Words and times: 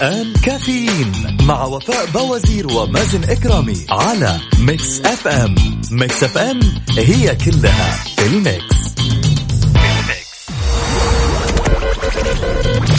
الآن 0.00 0.32
كافيين 0.32 1.36
مع 1.42 1.64
وفاء 1.64 2.06
باوزير 2.06 2.72
ومازن 2.72 3.24
إكرامي 3.24 3.86
على 3.90 4.40
Mix 4.58 5.00
FM. 5.00 5.54
Mix 5.90 6.24
FM 6.24 6.60
هي 6.98 7.36
كلها 7.36 8.04
في 8.16 8.26
ال 8.26 8.36
mix. 8.36 8.76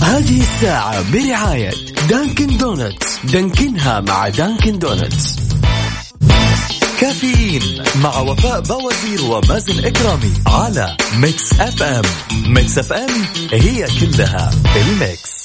هذه 0.01 0.41
الساعة 0.41 1.11
برعاية 1.11 1.71
Dunkin' 2.09 2.57
Donuts. 2.57 3.17
دانكنها 3.23 3.99
مع 3.99 4.29
Dunkin' 4.29 4.79
Donuts. 4.79 5.35
كافيين 6.99 7.83
مع 7.95 8.19
وفاء 8.19 8.61
باوزير 8.61 9.21
ومازن 9.21 9.85
إكرامي 9.85 10.33
على 10.47 10.97
Mix 11.15 11.53
FM. 11.59 12.01
Mix 12.47 12.77
FM 12.77 13.25
هي 13.51 13.87
كلها 13.99 14.49
في 14.73 14.81
ال 14.81 14.93
mix. 14.93 15.40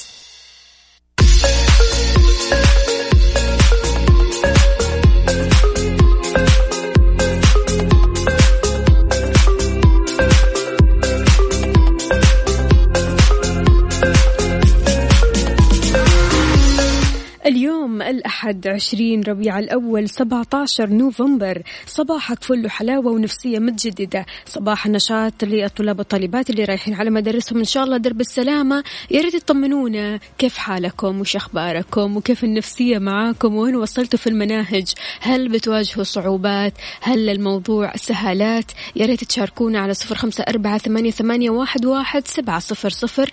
اليوم 17.47 18.01
الأحد 18.01 18.67
20 18.67 19.23
ربيع 19.23 19.59
الأول 19.59 20.09
17 20.09 20.89
نوفمبر. 20.89 21.61
صباحك 21.85 22.43
فل 22.43 22.69
وحلاوة 22.69 23.11
ونفسية 23.11 23.59
متجددة. 23.59 24.25
صباح 24.45 24.87
نشاط 24.87 25.43
للطلاب 25.43 25.99
والطالبات 25.99 26.49
اللي 26.49 26.63
رايحين 26.63 26.93
على 26.93 27.09
مدارسهم. 27.09 27.57
إن 27.59 27.63
شاء 27.63 27.83
الله 27.83 27.97
درب 27.97 28.21
السلامة. 28.21 28.83
يا 29.11 29.21
ريت 29.21 29.35
تطمنونا. 29.35 30.19
كيف 30.37 30.57
حالكم؟ 30.57 31.19
وش 31.19 31.35
أخباركم؟ 31.35 32.17
وكيف 32.17 32.43
النفسية 32.43 32.97
معاكم؟ 32.97 33.55
وين 33.55 33.75
وصلتوا 33.75 34.19
في 34.19 34.27
المناهج؟ 34.27 34.93
هل 35.21 35.49
بتواجهوا 35.49 36.03
صعوبات؟ 36.03 36.73
هل 37.01 37.29
الموضوع 37.29 37.95
سهالات؟ 37.95 38.71
يا 38.95 39.05
ريت 39.05 39.23
تشاركونا 39.23 39.79
على 39.79 39.93
صفر 39.93 40.15
خمسة 40.15 40.43
أربعة 40.49 40.77
ثمانية, 41.09 41.49
واحد, 41.49 41.85
واحد 41.85 42.27
سبعة 42.27 42.59
صفر 42.59 42.89
صفر. 42.89 43.31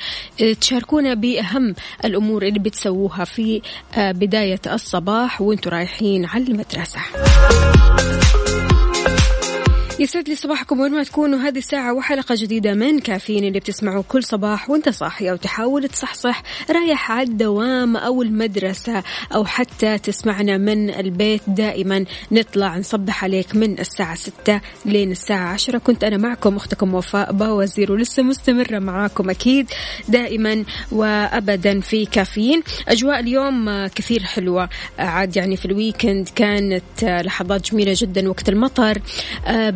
تشاركونا 0.60 1.14
بأهم 1.14 1.74
الأمور 2.04 2.42
اللي 2.42 2.58
بتسووها 2.58 3.24
في 3.24 3.62
بداية 4.12 4.60
الصباح 4.66 5.40
وأنتم 5.40 5.70
رايحين 5.70 6.24
على 6.24 6.44
المدرسة. 6.44 7.00
يسعد 10.00 10.28
لي 10.28 10.36
صباحكم 10.36 10.80
وين 10.80 10.92
ما 10.92 11.02
تكونوا. 11.02 11.38
هذه 11.38 11.58
الساعة 11.58 11.92
وحلقة 11.94 12.34
جديدة 12.38 12.74
من 12.74 12.98
كافيين 12.98 13.44
اللي 13.44 13.58
بتسمعوا 13.60 14.02
كل 14.08 14.24
صباح 14.24 14.70
وانت 14.70 14.88
صاحي 14.88 15.30
أو 15.30 15.36
تحاول 15.36 15.88
تصحصح 15.88 16.42
رايح 16.70 17.12
على 17.12 17.22
الدوام 17.22 17.96
أو 17.96 18.22
المدرسة 18.22 19.02
أو 19.34 19.44
حتى 19.44 19.98
تسمعنا 19.98 20.58
من 20.58 20.90
البيت. 20.90 21.42
دائما 21.46 22.04
نطلع 22.32 22.78
نصبح 22.78 23.24
عليك 23.24 23.56
من 23.56 23.78
الساعة 23.78 24.14
ستة 24.14 24.60
لين 24.84 25.10
الساعة 25.10 25.52
عشرة. 25.52 25.78
كنت 25.78 26.04
أنا 26.04 26.16
معكم 26.16 26.56
أختكم 26.56 26.94
وفاء 26.94 27.32
باوزير 27.32 27.92
ولسه 27.92 28.22
مستمرة 28.22 28.78
معاكم 28.78 29.30
أكيد 29.30 29.70
دائما 30.08 30.64
وأبدا 30.92 31.80
في 31.80 32.06
كافيين. 32.06 32.62
أجواء 32.88 33.20
اليوم 33.20 33.86
كثير 33.86 34.22
حلوة. 34.22 34.68
عاد 34.98 35.36
يعني 35.36 35.56
في 35.56 35.64
ال 35.64 35.72
weekend 35.72 36.28
كانت 36.34 36.82
لحظات 37.02 37.70
جميلة 37.70 37.94
جدا 37.96 38.28
وقت 38.28 38.48
المطر. 38.48 38.98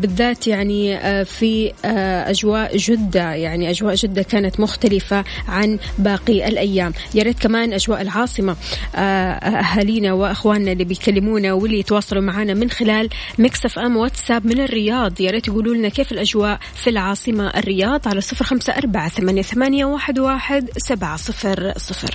بالذات 0.09 0.47
يعني 0.47 0.97
آه، 0.97 1.23
في 1.23 1.73
آه، 1.85 2.31
أجواء 2.31 2.77
جدة 2.77 3.35
يعني 3.35 3.71
أجواء 3.71 3.95
جدة 3.95 4.23
كانت 4.23 4.61
مختلفة 4.61 5.25
عن 5.49 5.79
باقي 5.99 6.49
الأيام. 6.49 6.93
يا 7.15 7.23
ريت 7.23 7.39
كمان 7.39 7.73
أجواء 7.73 8.01
العاصمة 8.01 8.57
آه، 8.95 8.99
أهالينا 8.99 10.13
وأخواننا 10.13 10.73
اللي 10.73 10.85
بيكلمونا 10.85 11.53
واللي 11.53 11.79
يتواصلوا 11.79 12.23
معنا 12.23 12.55
من 12.55 12.71
خلال 12.71 13.09
مكسف 13.39 13.79
أم 13.79 13.97
واتساب 13.97 14.47
من 14.47 14.61
الرياض. 14.61 15.21
يا 15.21 15.31
ريت 15.31 15.49
يقولوا 15.49 15.75
لنا 15.75 15.89
كيف 15.89 16.13
الأجواء 16.13 16.59
في 16.75 16.91
العاصمة 16.91 17.49
الرياض 17.49 18.09
على 18.09 18.21
صفر 18.21 18.45
خمسة 18.45 18.73
أربعة 18.73 19.09
ثمانية, 19.43 19.85
واحد, 19.85 20.19
واحد 20.19 20.71
سبعة 20.77 21.17
صفر 21.17 21.73
صفر. 21.77 22.15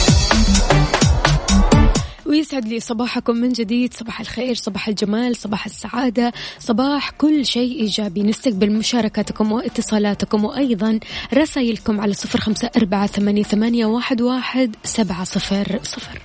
ويسعد 2.31 2.67
لي 2.67 2.79
صباحكم 2.79 3.35
من 3.35 3.49
جديد. 3.49 3.93
صباح 3.93 4.19
الخير 4.19 4.55
صباح 4.55 4.87
الجمال 4.87 5.35
صباح 5.35 5.65
السعادة. 5.65 6.33
صباح 6.59 7.09
كل 7.09 7.45
شيء 7.45 7.81
إيجابي. 7.81 8.23
نستقبل 8.23 8.71
مشاركاتكم 8.71 9.51
واتصالاتكم 9.51 10.45
وأيضا 10.45 10.99
رسائلكم 11.33 12.01
على 12.01 12.13
صفر 12.13 12.39
خمسة 12.39 12.69
أربعة 12.77 13.07
ثمانية, 13.07 13.85
واحد 13.85 14.75
سبعة 14.83 15.23
صفر 15.23 15.79
صفر. 15.83 16.21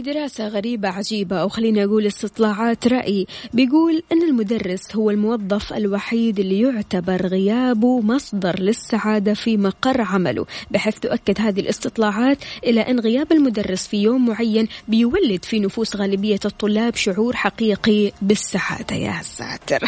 في 0.00 0.12
دراسة 0.12 0.48
غريبة 0.48 0.88
عجيبة 0.88 1.36
أو 1.36 1.48
خلينا 1.48 1.84
أقول 1.84 2.06
استطلاعات 2.06 2.86
رأي. 2.88 3.26
بيقول 3.52 4.02
أن 4.12 4.22
المدرس 4.22 4.96
هو 4.96 5.10
الموظف 5.10 5.72
الوحيد 5.72 6.38
اللي 6.40 6.60
يعتبر 6.60 7.26
غيابه 7.26 8.00
مصدر 8.00 8.60
للسعادة 8.60 9.34
في 9.34 9.56
مقر 9.56 10.00
عمله. 10.00 10.46
بحيث 10.70 10.98
تؤكد 10.98 11.40
هذه 11.40 11.60
الاستطلاعات 11.60 12.38
إلى 12.64 12.80
أن 12.80 13.00
غياب 13.00 13.32
المدرس 13.32 13.86
في 13.86 13.96
يوم 13.96 14.26
معين 14.26 14.68
بيولد 14.88 15.44
في 15.44 15.60
نفوس 15.60 15.96
غالبية 15.96 16.40
الطلاب 16.44 16.96
شعور 16.96 17.36
حقيقي 17.36 18.12
بالسعادة. 18.22 18.96
يا 18.96 19.20
ساتر. 19.22 19.80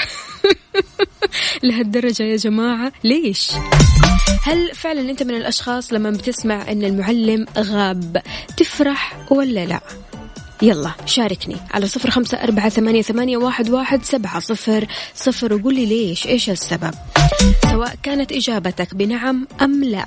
لهالدرجة 1.62 2.22
يا 2.22 2.36
جماعة 2.36 2.92
ليش؟ 3.04 3.50
هل 4.42 4.74
فعلا 4.74 5.10
أنت 5.10 5.22
من 5.22 5.34
الأشخاص 5.34 5.92
لما 5.92 6.10
بتسمع 6.10 6.72
أن 6.72 6.84
المعلم 6.84 7.46
غاب 7.58 8.22
تفرح 8.56 9.16
ولا 9.30 9.66
لا؟ 9.66 9.80
يلا 10.62 10.92
شاركني 11.06 11.56
على 11.70 11.88
صفر 11.88 12.10
خمسة 12.10 12.42
أربعة 12.42 12.68
ثمانية, 12.68 13.02
ثمانية 13.02 13.36
واحد, 13.36 13.70
واحد 13.70 14.04
سبعة 14.04 14.40
صفر 14.40 14.86
صفر 15.14 15.54
وقول 15.54 15.74
لي 15.74 15.86
ليش 15.86 16.26
إيش 16.26 16.50
السبب 16.50 16.94
سواء 17.70 17.94
كانت 18.02 18.32
إجابتك 18.32 18.94
بنعم 18.94 19.46
أم 19.62 19.84
لا 19.84 20.06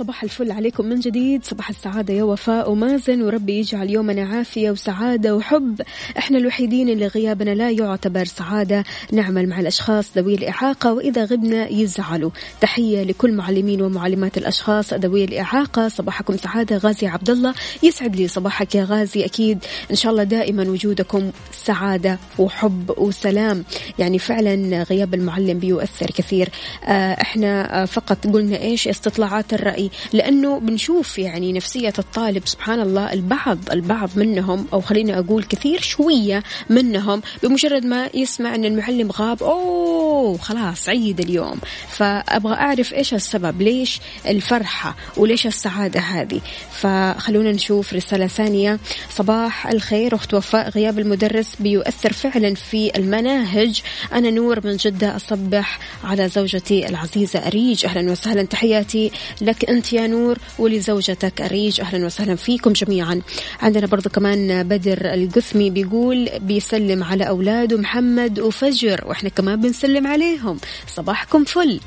صباح 0.00 0.22
الفل 0.22 0.52
عليكم 0.52 0.86
من 0.86 1.00
جديد. 1.00 1.44
صباح 1.44 1.68
السعادة 1.68 2.14
يا 2.14 2.22
وفاء 2.22 2.70
ومازن 2.70 3.22
وربي 3.22 3.58
يجعل 3.58 3.90
يومنا 3.90 4.22
عافية 4.22 4.70
وسعادة 4.70 5.36
وحب. 5.36 5.80
إحنا 6.18 6.38
الوحيدين 6.38 6.88
اللي 6.88 7.06
غيابنا 7.06 7.50
لا 7.50 7.70
يعتبر 7.70 8.24
سعادة. 8.24 8.84
نعمل 9.12 9.48
مع 9.48 9.60
الأشخاص 9.60 10.06
ذوي 10.16 10.34
الإعاقة 10.34 10.92
وإذا 10.92 11.24
غبنا 11.24 11.68
يزعلوا. 11.68 12.30
تحية 12.60 13.02
لكل 13.02 13.32
معلمين 13.32 13.82
ومعلمات 13.82 14.38
الأشخاص 14.38 14.92
ذوي 14.92 15.24
الإعاقة. 15.24 15.88
صباحكم 15.88 16.36
سعادة 16.36 16.76
غازي 16.76 17.06
عبد 17.06 17.30
الله 17.30 17.54
يسعد 17.82 18.16
لي 18.16 18.28
صباحك 18.28 18.74
يا 18.74 18.84
غازي 18.84 19.24
أكيد. 19.24 19.64
إن 19.90 19.96
شاء 19.96 20.12
الله 20.12 20.22
دائما 20.22 20.62
وجودكم 20.62 21.30
سعادة 21.52 22.18
وحب 22.38 22.94
وسلام. 22.98 23.64
يعني 23.98 24.18
فعلا 24.18 24.82
غياب 24.82 25.14
المعلم 25.14 25.58
بيؤثر 25.58 26.06
كثير. 26.06 26.48
آه، 26.84 27.12
إحنا 27.12 27.86
فقط 27.86 28.26
قلنا 28.26 28.60
إيش؟ 28.60 28.88
استطلاعات 28.88 29.54
الرأي. 29.54 29.89
لأنه 30.12 30.58
بنشوف 30.58 31.18
يعني 31.18 31.52
نفسية 31.52 31.92
الطالب 31.98 32.42
سبحان 32.46 32.80
الله 32.80 33.12
البعض 33.12 33.58
البعض 33.72 34.10
منهم 34.16 34.66
أو 34.72 34.80
خلينا 34.80 35.18
أقول 35.18 35.44
كثير 35.44 35.80
شوية 35.80 36.42
منهم 36.70 37.22
بمجرد 37.42 37.84
ما 37.84 38.10
يسمع 38.14 38.54
أن 38.54 38.64
المعلم 38.64 39.10
غاب 39.10 39.42
أوه 39.42 40.38
خلاص 40.38 40.88
عيد 40.88 41.20
اليوم. 41.20 41.58
فأبغى 41.88 42.54
أعرف 42.54 42.94
إيش 42.94 43.14
السبب؟ 43.14 43.62
ليش 43.62 44.00
الفرحة؟ 44.26 44.96
وليش 45.16 45.46
السعادة 45.46 46.00
هذه؟ 46.00 46.40
فخلونا 46.72 47.52
نشوف 47.52 47.94
رسالة 47.94 48.26
ثانية. 48.26 48.78
صباح 49.10 49.66
الخير 49.66 50.14
أخت 50.14 50.34
وفاء 50.34 50.68
غياب 50.70 50.98
المدرس 50.98 51.56
بيؤثر 51.60 52.12
فعلا 52.12 52.54
في 52.54 52.96
المناهج. 52.96 53.82
أنا 54.12 54.30
نور 54.30 54.66
من 54.66 54.76
جدة 54.76 55.16
أصبح 55.16 55.78
على 56.04 56.28
زوجتي 56.28 56.88
العزيزة 56.88 57.38
أريج. 57.46 57.86
أهلا 57.86 58.10
وسهلا 58.10 58.42
تحياتي 58.42 59.10
لك 59.40 59.70
أنت. 59.70 59.79
يا 59.92 60.06
نور 60.06 60.38
ولزوجتك 60.58 61.40
أريج. 61.40 61.80
أهلا 61.80 62.06
وسهلا 62.06 62.36
فيكم 62.36 62.72
جميعا. 62.72 63.20
عندنا 63.60 63.86
برضو 63.86 64.10
كمان 64.10 64.62
بدر 64.68 65.14
القثمي 65.14 65.70
بيقول 65.70 66.28
بيسلم 66.40 67.04
على 67.04 67.28
أولاده 67.28 67.76
محمد 67.76 68.40
وفجر 68.40 69.04
وإحنا 69.06 69.28
كمان 69.28 69.60
بنسلم 69.60 70.06
عليهم. 70.06 70.58
صباحكم 70.86 71.44
فل. 71.44 71.80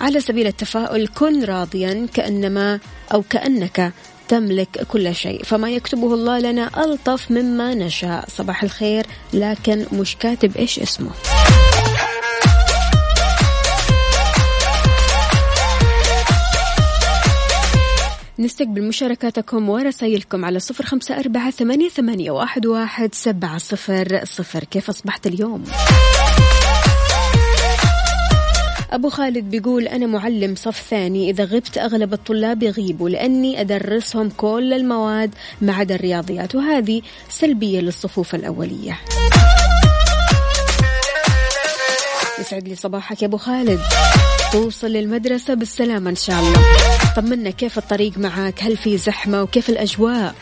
على 0.00 0.20
سبيل 0.20 0.46
التفاؤل 0.46 1.08
كن 1.08 1.44
راضيا 1.44 2.06
كأنما 2.14 2.78
أو 3.14 3.22
كأنك 3.30 3.92
تملك 4.28 4.86
كل 4.88 5.14
شيء. 5.14 5.44
فما 5.44 5.70
يكتبه 5.70 6.14
الله 6.14 6.38
لنا 6.38 6.84
ألطف 6.84 7.30
مما 7.30 7.74
نشاء. 7.74 8.24
صباح 8.28 8.62
الخير 8.62 9.06
لكن 9.34 9.86
مش 9.92 10.16
كاتب 10.16 10.56
إيش 10.56 10.78
اسمه. 10.78 11.10
نستقبل 18.40 18.82
مشاركاتكم 18.82 19.68
ورسائلكم 19.68 20.44
على 20.44 20.60
صفر 20.60 20.84
خمسة 20.84 21.18
أربعة 21.18 21.50
ثمانية, 21.50 21.88
ثمانية 21.88 22.30
واحد, 22.30 22.66
واحد 22.66 23.14
سبعة 23.14 23.58
صفر 23.58 24.20
صفر. 24.24 24.64
كيف 24.64 24.88
أصبحت 24.88 25.26
اليوم؟ 25.26 25.64
أبو 28.90 29.10
خالد 29.10 29.50
بيقول 29.50 29.88
أنا 29.88 30.06
معلم 30.06 30.54
صف 30.54 30.86
ثاني. 30.90 31.30
إذا 31.30 31.44
غبت 31.44 31.78
أغلب 31.78 32.12
الطلاب 32.12 32.62
يغيبوا 32.62 33.08
لأني 33.08 33.60
أدرسهم 33.60 34.30
كل 34.36 34.72
المواد 34.72 35.34
ما 35.60 35.72
عدا 35.72 35.94
الرياضيات 35.94 36.54
وهذه 36.54 37.02
سلبية 37.28 37.80
للصفوف 37.80 38.34
الأولية. 38.34 38.98
يسعد 42.40 42.68
لي 42.68 42.74
صباحك 42.74 43.22
يا 43.22 43.26
أبو 43.26 43.36
خالد. 43.36 43.80
توصل 44.52 44.86
للمدرسة 44.86 45.54
بالسلامة 45.54 46.10
إن 46.10 46.16
شاء 46.16 46.40
الله. 46.40 46.60
طمنا 47.16 47.50
كيف 47.50 47.78
الطريق 47.78 48.18
معك 48.18 48.62
هل 48.62 48.76
في 48.76 48.98
زحمة؟ 48.98 49.42
وكيف 49.42 49.68
الأجواء؟ 49.68 50.34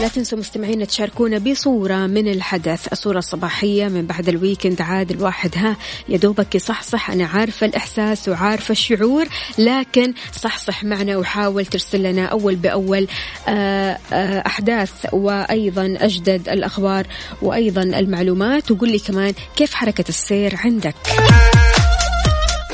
لا 0.00 0.08
تنسوا 0.08 0.38
مستمعينا 0.38 0.84
تشاركونا 0.84 1.38
بصورة 1.38 2.06
من 2.06 2.28
الحدث. 2.28 2.88
الصورة 2.92 3.18
الصباحية 3.18 3.88
من 3.88 4.06
بعد 4.06 4.28
الويكند 4.28 4.82
عاد 4.82 5.10
الواحد 5.10 5.50
ها 5.56 5.76
يا 6.08 6.16
دوبك 6.16 6.54
يصحصح. 6.54 7.10
أنا 7.10 7.26
عارفة 7.26 7.66
الإحساس 7.66 8.28
وعارفة 8.28 8.72
الشعور 8.72 9.26
لكن 9.58 10.14
صحصح 10.40 10.84
معنا 10.84 11.16
وحاول 11.16 11.66
ترسل 11.66 12.02
لنا 12.02 12.26
أول 12.26 12.56
بأول 12.56 13.06
آه، 13.48 13.98
آه، 14.12 14.42
أحداث 14.46 14.92
وأيضا 15.12 15.94
أجدد 16.00 16.48
الأخبار 16.48 17.06
وأيضا 17.42 17.82
المعلومات. 17.82 18.70
وقول 18.70 18.90
لي 18.90 18.98
كمان 18.98 19.34
كيف 19.56 19.74
حركة 19.74 20.04
السير 20.08 20.56
عندك؟ 20.56 20.94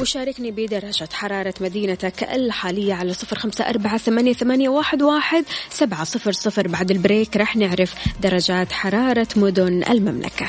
وشاركني 0.03 0.51
بدرجة 0.51 1.09
حرارة 1.13 1.55
مدينتك 1.61 2.23
الحالية 2.23 2.95
على 2.95 3.13
صفر 3.13 3.39
خمسة 3.39 3.69
أربعة 3.69 3.99
ثمانية, 3.99 4.33
ثمانية 4.33 4.69
واحد, 4.69 5.03
واحد 5.03 5.45
سبعة 5.71 6.05
صفر 6.05 6.33
صفر 6.33 6.69
بعد 6.69 6.91
البريك 6.91 7.37
رح 7.37 7.57
نعرف 7.57 7.95
درجات 8.21 8.73
حرارة 8.73 9.29
مدن 9.37 9.85
المملكة 9.91 10.47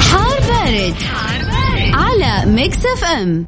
حار 0.00 0.40
بارد, 0.40 0.94
حار 0.94 1.40
بارد. 1.42 1.94
على 1.94 2.50
Mix 2.50 2.86
FM 2.86 3.46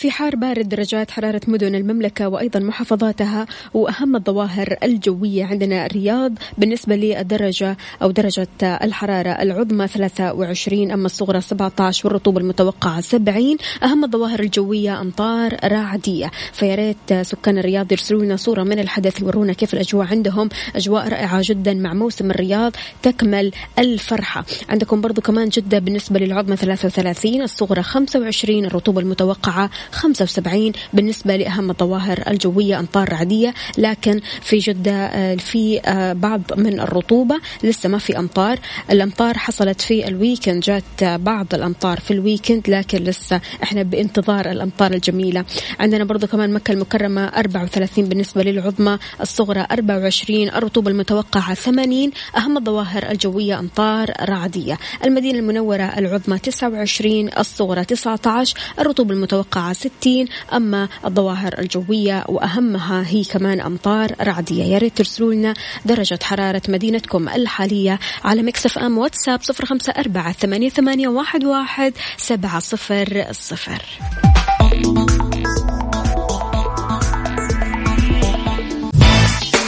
في 0.00 0.10
حار 0.10 0.36
بارد 0.36 0.68
درجات 0.68 1.10
حرارة 1.10 1.40
مدن 1.48 1.74
المملكة 1.74 2.28
وأيضا 2.28 2.60
محافظاتها 2.60 3.46
وأهم 3.74 4.16
الظواهر 4.16 4.76
الجوية 4.82 5.44
عندنا 5.44 5.86
الرياض 5.86 6.32
بالنسبة 6.58 6.96
للدرجة 6.96 7.76
أو 8.02 8.10
درجة 8.10 8.48
الحرارة 8.62 9.28
العظمى 9.28 9.88
23 9.88 10.90
أما 10.90 11.06
الصغرى 11.06 11.40
17 11.40 12.06
والرطوبة 12.06 12.40
المتوقعة 12.40 13.00
70 13.00 13.56
أهم 13.82 14.04
الظواهر 14.04 14.40
الجوية 14.40 15.00
أمطار 15.00 15.56
رعدية 15.64 16.30
فيا 16.52 16.74
ريت 16.74 17.22
سكان 17.22 17.58
الرياض 17.58 17.92
يرسلوا 17.92 18.22
لنا 18.22 18.36
صورة 18.36 18.62
من 18.62 18.78
الحدث 18.78 19.20
يورونا 19.20 19.52
كيف 19.52 19.74
الأجواء 19.74 20.06
عندهم. 20.06 20.48
أجواء 20.76 21.08
رائعة 21.08 21.40
جدا 21.44 21.74
مع 21.74 21.94
موسم 21.94 22.30
الرياض 22.30 22.72
تكمل 23.02 23.52
الفرحة. 23.78 24.44
عندكم 24.68 25.00
برضو 25.00 25.20
كمان 25.20 25.48
جدة 25.48 25.78
بالنسبة 25.78 26.20
للعظمى 26.20 26.56
33 26.56 27.42
الصغرى 27.42 27.82
25 27.82 28.64
الرطوبة 28.64 29.00
المتوقعة 29.00 29.70
75 29.92 30.72
بالنسبة 30.92 31.36
لأهم 31.36 31.70
الظواهر 31.70 32.22
الجوية 32.28 32.78
أمطار 32.80 33.12
رعدية 33.12 33.54
لكن 33.78 34.20
في 34.42 34.58
جدة 34.58 34.92
آه، 34.92 35.34
في 35.34 35.80
آه، 35.80 36.12
بعض 36.12 36.42
من 36.56 36.80
الرطوبة 36.80 37.40
لسه 37.62 37.88
ما 37.88 37.98
في 37.98 38.18
أمطار. 38.18 38.58
الأمطار 38.90 39.38
حصلت 39.38 39.80
في 39.80 40.08
ال 40.08 40.15
weekend 40.15 40.62
جات 40.62 41.04
بعض 41.04 41.54
الأمطار 41.54 42.00
في 42.00 42.10
ال 42.10 42.18
weekend 42.18 42.70
لكن 42.70 42.98
لسه 42.98 43.40
إحنا 43.62 43.82
بانتظار 43.82 44.50
الأمطار 44.50 44.92
الجميلة. 44.92 45.44
عندنا 45.80 46.04
برضو 46.04 46.26
كمان 46.26 46.52
مكة 46.52 46.72
المكرمة 46.72 47.24
34 47.24 48.04
بالنسبة 48.04 48.42
للعظمى 48.42 48.98
الصغرى 49.20 49.66
24 49.70 50.48
الرطوبة 50.48 50.90
المتوقعة 50.90 51.54
80 51.54 52.10
أهم 52.36 52.56
الظواهر 52.56 53.10
الجوية 53.10 53.58
أمطار 53.58 54.12
رعدية. 54.20 54.78
المدينة 55.04 55.38
المنورة 55.38 55.82
العظمى 55.82 56.38
29 56.38 57.30
الصغرى 57.38 57.84
19 57.84 58.56
الرطوبة 58.78 59.14
المتوقعة 59.14 59.72
60 59.80 60.26
أما 60.52 60.88
الظواهر 61.04 61.58
الجوية 61.58 62.24
وأهمها 62.28 63.04
هي 63.06 63.24
كمان 63.24 63.60
أمطار 63.60 64.12
رعدية. 64.20 64.64
يا 64.64 64.78
ريت 64.78 64.96
ترسلوا 64.96 65.34
لنا 65.34 65.54
درجة 65.84 66.18
حرارة 66.22 66.62
مدينتكم 66.68 67.28
الحالية 67.28 67.98
على 68.24 68.42
مكسف 68.42 68.78
أم 68.78 68.98
واتساب 68.98 69.42
صفر 69.42 69.64
خمسة 69.66 69.92
أربعة 69.98 70.32
ثمانية, 70.32 70.68
ثمانية 70.68 71.08
واحد, 71.08 71.44
واحد 71.44 71.92
سبعة 72.16 72.60
صفر 72.60 73.26
صفر. 73.30 73.82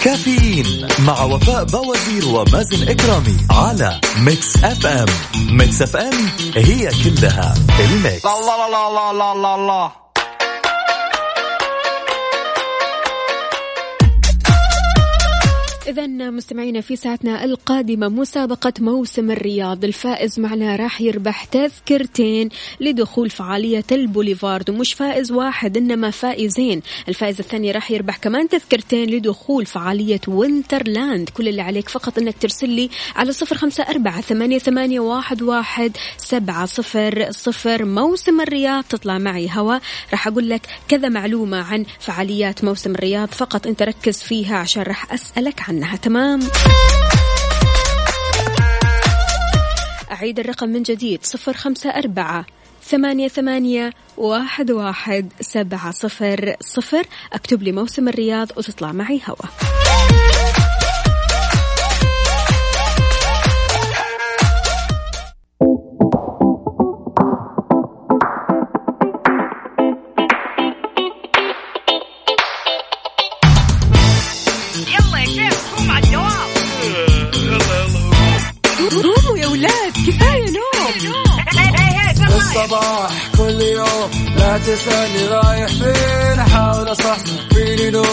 كافيين 0.05 0.89
مع 1.07 1.25
وفاء 1.25 1.65
بوازير 1.65 2.29
ومازن 2.29 2.89
إكرامي 2.89 3.37
على 3.51 4.01
Mix 4.19 4.65
FM. 4.65 5.07
Mix 5.57 5.83
FM 5.83 6.29
هي 6.57 6.91
كلها 7.05 7.55
ال 7.81 7.90
mix. 7.90 8.27
الله 8.27 8.67
الله 8.67 8.89
الله 8.89 9.11
الله 9.11 9.33
الله 9.33 9.55
الله 9.55 10.02
إذا 15.89 16.07
مستمعينا 16.07 16.81
في 16.81 16.97
ساعتنا 16.97 17.45
القادمة 17.45 18.09
مسابقة 18.09 18.73
موسم 18.81 19.31
الرياض. 19.31 19.85
الفائز 19.85 20.41
معنا 20.41 20.77
راح 20.77 21.01
يربح 21.01 21.45
تذكرتين 21.45 22.49
لدخول 22.81 23.31
فعالية 23.31 23.85
البوليفارد. 23.93 24.71
ومش 24.71 24.95
فائز 24.95 25.33
واحد 25.33 25.77
إنما 25.77 26.11
فائزين. 26.11 26.83
الفائز 27.09 27.39
الثاني 27.39 27.71
راح 27.71 27.91
يربح 27.91 28.17
كمان 28.17 28.49
تذكرتين 28.49 29.11
لدخول 29.11 29.67
فعالية 29.67 30.21
وينترلاند. 30.29 31.29
كل 31.29 31.49
اللي 31.49 31.63
عليك 31.63 31.89
فقط 31.89 32.19
إنك 32.19 32.35
ترسل 32.41 32.69
لي 32.69 32.91
على 33.17 33.33
صفر 33.33 33.57
خمسة 33.57 33.85
أربعة 33.85 34.21
ثمانية, 34.21 34.59
ثمانية 34.59 35.01
واحد, 35.01 35.43
واحد 35.43 35.97
سبعة 36.17 36.67
صفر 36.67 37.27
صفر. 37.31 37.85
موسم 37.85 38.41
الرياض 38.41 38.85
تطلع 38.85 39.19
معي 39.19 39.51
هوا. 39.53 39.79
راح 40.11 40.27
أقول 40.27 40.49
لك 40.49 40.67
كذا 40.89 41.09
معلومة 41.09 41.63
عن 41.63 41.85
فعاليات 42.01 42.65
موسم 42.65 42.91
الرياض. 42.91 43.29
فقط 43.29 43.67
أنت 43.67 43.83
ركز 43.83 44.23
فيها 44.23 44.57
عشان 44.57 44.83
راح 44.83 45.13
أسألك 45.13 45.61
عنها 45.73 45.97
تمام. 45.97 46.41
أعيد 50.11 50.39
الرقم 50.39 50.69
من 50.69 50.83
جديد. 50.83 51.21
صفر 51.23 51.53
خمسة 51.53 51.91
أربعة 51.91 52.47
ثمانية 52.85 53.29
ثمانية 53.29 53.93
واحد 54.17 54.71
واحد 54.71 55.33
سبعة 55.41 55.91
صفر 55.91 56.57
صفر. 56.61 57.07
أكتب 57.33 57.63
لي 57.63 57.73
موسم 57.73 58.09
الرياض 58.09 58.49
وتطلع 58.57 58.93
معي 58.93 59.21
هوا. 59.29 59.82
الصباح 82.53 83.31
كل 83.39 83.61
يوم 83.63 84.11
لا 84.37 84.59
تسألني 84.59 85.27
رايح 85.29 85.67
فين 85.67 86.39
أحاول 86.39 86.93
أصحصح 86.93 87.49
فيني 87.55 87.91
لو 87.91 88.05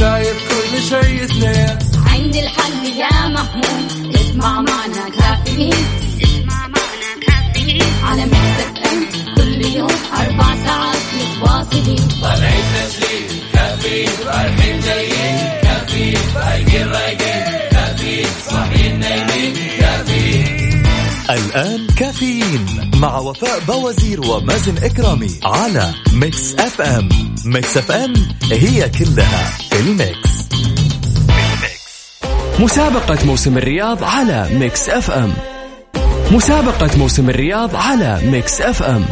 شايف 0.00 0.36
كل 0.48 0.82
شيء 0.82 1.24
اثنين. 1.24 1.78
عندي 2.06 2.40
الحل 2.40 2.84
يا 2.84 3.28
محمود 3.28 4.14
اسمع 4.14 4.60
معنا 4.60 5.08
كافيين. 5.18 5.86
اسمع 6.22 6.66
معنا 6.66 7.10
كافيين. 7.26 7.82
على 8.04 8.24
مكتب 8.24 8.76
إم 8.92 9.34
كل 9.36 9.76
يوم 9.76 9.96
أربع 10.18 10.54
ساعات 10.66 11.02
متواصلين. 11.14 12.08
طالعين 12.22 12.64
تسليم 12.74 13.40
كافيين 13.52 14.10
رايحين 14.26 14.80
جايين. 14.80 15.60
كافيين 15.62 16.18
رايقين 16.36 16.88
رايقين 16.88 17.44
كافيين 17.70 18.26
صاحيين 18.50 19.00
نايمين. 19.00 19.54
كافيين. 19.80 20.84
الآن 21.30 21.83
كافيين 21.98 22.90
مع 22.96 23.18
وفاء 23.18 23.60
بوازير 23.68 24.20
ومازن 24.30 24.84
إكرامي 24.84 25.30
على 25.44 25.94
Mix 26.12 26.54
FM. 26.54 27.08
Mix 27.44 27.76
FM 27.76 28.14
هي 28.52 28.88
كلها 28.88 29.50
في 29.70 29.80
ال 29.80 29.90
mix. 29.90 30.30
مسابقة 32.60 33.18
موسم 33.26 33.58
الرياض 33.58 34.04
على 34.04 34.48
Mix 34.52 34.88
FM. 34.88 35.32
مسابقة 36.30 36.98
موسم 36.98 37.30
الرياض 37.30 37.76
على 37.76 38.20
Mix 38.24 38.60
FM. 38.60 39.04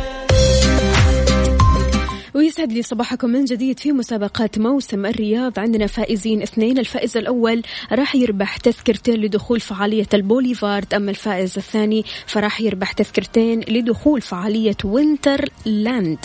ويسعد 2.34 2.72
لي 2.72 2.82
صباحكم 2.82 3.30
من 3.30 3.44
جديد 3.44 3.78
في 3.78 3.92
مسابقات 3.92 4.58
موسم 4.58 5.06
الرياض. 5.06 5.58
عندنا 5.58 5.86
فائزين 5.86 6.42
اثنين 6.42 6.78
الفائز 6.78 7.16
الأول 7.16 7.62
راح 7.92 8.14
يربح 8.14 8.56
تذكرتين 8.56 9.14
لدخول 9.14 9.60
فعالية 9.60 10.08
البوليفارد 10.14 10.94
أما 10.94 11.10
الفائز 11.10 11.58
الثاني 11.58 12.04
فراح 12.26 12.60
يربح 12.60 12.92
تذكرتين 12.92 13.60
لدخول 13.60 14.20
فعالية 14.20 14.76
Winterland. 14.84 16.18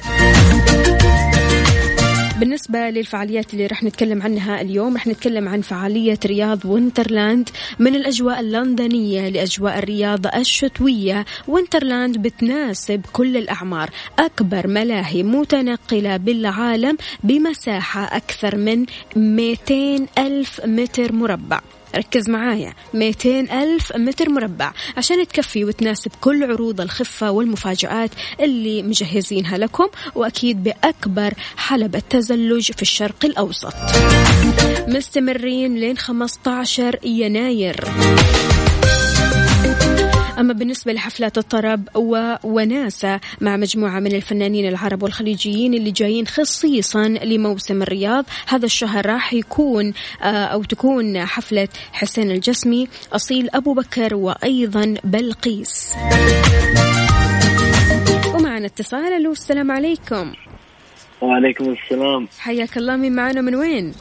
بالنسبة 2.39 2.89
للفعاليات 2.89 3.53
اللي 3.53 3.67
راح 3.67 3.83
نتكلم 3.83 4.21
عنها 4.21 4.61
اليوم 4.61 4.93
راح 4.93 5.07
نتكلم 5.07 5.47
عن 5.47 5.61
فعالية 5.61 6.19
رياض 6.25 6.65
Winterland 6.65 7.49
من 7.79 7.95
الأجواء 7.95 8.39
اللندنية 8.39 9.29
لأجواء 9.29 9.79
الرياض 9.79 10.27
الشتوية. 10.27 11.25
Winterland 11.47 12.17
بتناسب 12.17 13.01
كل 13.13 13.37
الأعمار 13.37 13.89
أكبر 14.19 14.67
ملاهي 14.67 15.23
متنقلة 15.23 16.17
بالعالم 16.17 16.97
بمساحة 17.23 18.03
أكثر 18.17 18.55
من 18.55 18.85
200 19.15 20.07
ألف 20.17 20.65
متر 20.65 21.11
مربع. 21.11 21.61
ركز 21.95 22.29
معايا. 22.29 22.73
200 22.93 23.63
ألف 23.63 23.95
متر 23.95 24.29
مربع 24.29 24.71
عشان 24.97 25.27
تكفي 25.27 25.65
وتناسب 25.65 26.11
كل 26.21 26.43
عروض 26.43 26.81
الخفة 26.81 27.31
والمفاجآت 27.31 28.11
اللي 28.39 28.83
مجهزينها 28.83 29.57
لكم 29.57 29.87
وأكيد 30.15 30.63
بأكبر 30.63 31.33
حلبة 31.57 32.01
تزلج 32.09 32.71
في 32.71 32.81
الشرق 32.81 33.25
الأوسط. 33.25 33.73
مستمرين 34.87 35.75
لين 35.75 35.97
15 35.97 36.99
يناير. 37.03 37.85
أما 40.37 40.53
بالنسبة 40.53 40.93
لحفلات 40.93 41.37
الطرب 41.37 41.87
ووناسة 42.43 43.19
مع 43.41 43.57
مجموعة 43.57 43.99
من 43.99 44.15
الفنانين 44.15 44.67
العرب 44.67 45.03
والخليجيين 45.03 45.73
اللي 45.73 45.91
جايين 45.91 46.27
خصيصا 46.27 47.07
لموسم 47.07 47.81
الرياض 47.81 48.25
هذا 48.47 48.65
الشهر 48.65 49.05
راح 49.05 49.33
يكون 49.33 49.93
أو 50.21 50.63
تكون 50.63 51.25
حفلة 51.25 51.67
حسين 51.91 52.31
الجسمي 52.31 52.87
أصيل 53.13 53.49
أبو 53.53 53.73
بكر 53.73 54.15
وأيضا 54.15 54.95
بلقيس. 55.03 55.93
ومعنا 58.35 58.65
اتصال. 58.65 59.13
ألو 59.13 59.31
السلام 59.31 59.71
عليكم. 59.71 60.33
وعليكم 61.21 61.75
السلام. 61.83 62.27
حياك 62.39 62.77
الله. 62.77 62.95
من 62.95 63.15
معنا؟ 63.15 63.41
من 63.41 63.55
وين؟ 63.55 63.93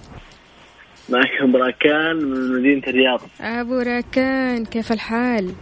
معكم 1.09 1.53
براكان 1.53 2.17
من 2.17 2.59
مدينة 2.59 2.83
الرياض. 2.87 3.21
أبو 3.41 3.79
راكان 3.79 4.65
كيف 4.65 4.93
الحال؟ 4.93 5.53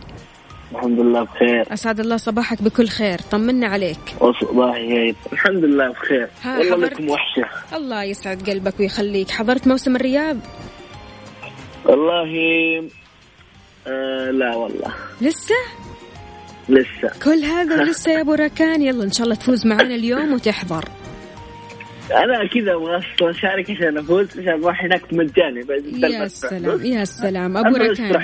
الحمد 0.74 1.00
لله 1.00 1.22
بخير. 1.22 1.72
أسعد 1.72 2.00
الله 2.00 2.16
صباحك 2.16 2.62
بكل 2.62 2.88
خير. 2.88 3.18
طمنا 3.30 3.66
عليك. 3.66 3.98
وصباحي 4.20 4.92
هيب 4.92 5.16
الحمد 5.32 5.64
لله 5.64 5.88
بخير. 5.88 6.28
والله؟ 6.46 6.76
لكم 6.76 7.10
وحشة. 7.10 7.48
الله 7.76 8.02
يسعد 8.02 8.50
قلبك 8.50 8.80
ويخليك. 8.80 9.30
حضرت 9.30 9.66
موسم 9.68 9.96
الرياض؟ 9.96 10.36
والله 11.84 12.32
آه 13.86 14.30
لا 14.30 14.56
والله. 14.56 14.94
لسه؟ 15.20 15.54
لسه. 16.68 17.10
كل 17.24 17.44
هذا 17.44 17.76
ولسه 17.80 18.12
يا 18.12 18.20
أبو 18.20 18.34
راكان. 18.34 18.82
يلا 18.82 19.04
إن 19.04 19.12
شاء 19.12 19.24
الله 19.24 19.36
تفوز 19.36 19.66
معنا 19.66 19.94
اليوم 19.94 20.32
وتحضر. 20.32 20.84
أنا 22.12 22.48
كذا 22.48 22.74
أبغى 22.74 22.98
أصلا 22.98 23.30
أشارك 23.30 23.70
عشان 23.70 23.98
أفوز 23.98 24.28
عشان 24.40 24.48
أروح 24.48 24.84
هناك 24.84 25.02
مجاني 25.12 25.60
يا 26.14 26.28
سلام 26.28 26.84
يا 26.84 27.04
سلام. 27.04 27.56
أبو 27.56 27.76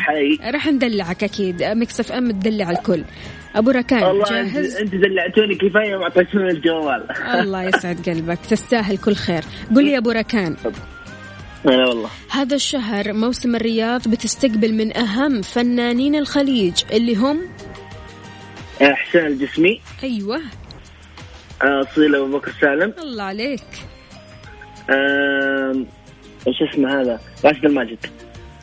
علي. 0.09 0.39
راح 0.53 0.67
ندلعك 0.67 1.25
أكيد. 1.25 1.63
Mix 1.63 2.01
FM 2.01 2.31
تدلع 2.31 2.71
الكل. 2.71 3.05
أبو 3.55 3.71
أنت, 3.71 4.31
جاهز؟ 4.31 4.77
أنت 4.77 4.95
دلعتوني 4.95 5.55
كفاية 5.55 5.97
ما 5.97 6.03
أعطيتوني 6.03 6.51
الجوال. 6.51 7.07
الله 7.41 7.63
يسعد 7.69 8.09
قلبك. 8.09 8.39
تستاهل 8.51 8.99
كل 8.99 9.15
خير. 9.15 9.43
قل 9.77 9.85
لي 9.85 9.93
يا 9.93 9.99
أبو 9.99 10.11
راكان 10.11 10.57
أنا 11.67 11.89
والله. 11.89 12.09
هذا 12.31 12.57
الشهر 12.57 13.13
موسم 13.13 13.57
الرياض 13.57 14.09
بتستقبل 14.09 14.75
من 14.75 14.97
أهم 14.97 15.43
فنانين 15.43 16.15
الخليج 16.15 16.83
اللي 16.93 17.17
هم؟ 17.17 17.41
حسين 18.81 19.27
الجسمي. 19.27 19.81
أيوه. 20.03 20.41
أصيل 21.63 22.15
أبو 22.15 22.39
بكر 22.39 22.53
سالم. 22.61 22.95
الله 22.99 23.23
عليك. 23.25 23.63
آه، 24.91 25.85
وش 26.47 26.63
اسمه 26.63 27.01
هذا؟ 27.01 27.21
راشد 27.45 27.65
الماجد. 27.65 27.99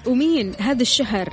ومين؟ 0.06 0.54
هذا 0.60 0.82
الشهر. 0.82 1.30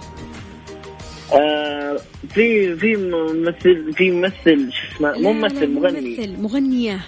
آه، 1.32 1.96
في 2.34 2.76
في 2.76 2.96
ممثل 2.96 3.92
في 3.92 4.10
ممثل 4.10 4.72
شو 4.72 4.96
اسمه؟ 4.96 5.18
مو 5.18 5.32
ممثل 5.32 5.70
مغني. 5.70 6.16
ممثل 6.16 6.42
مغنية. 6.42 7.00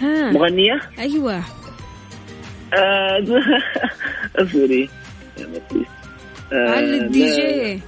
ها. 0.00 0.30
مغنية؟ 0.30 0.80
أيوه. 0.98 1.42
آه، 2.74 3.24
اصبري. 4.36 4.88
آه، 6.52 6.70
على 6.70 6.98
الدي 6.98 7.34
جي. 7.36 7.80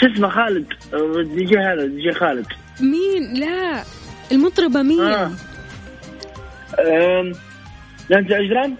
شو 0.00 0.06
اسمه؟ 0.06 0.28
خالد. 0.28 0.66
آه، 0.94 0.96
الدي 0.96 1.44
جي 1.44 1.58
هذا 1.58 1.82
الدي 1.82 2.02
جي 2.02 2.12
خالد. 2.12 2.46
مين؟ 2.82 3.34
لا 3.34 3.84
المطربة 4.32 4.82
مين؟ 4.82 5.00
آه. 5.00 5.32
نانسي 8.10 8.34
عجرم 8.34 8.74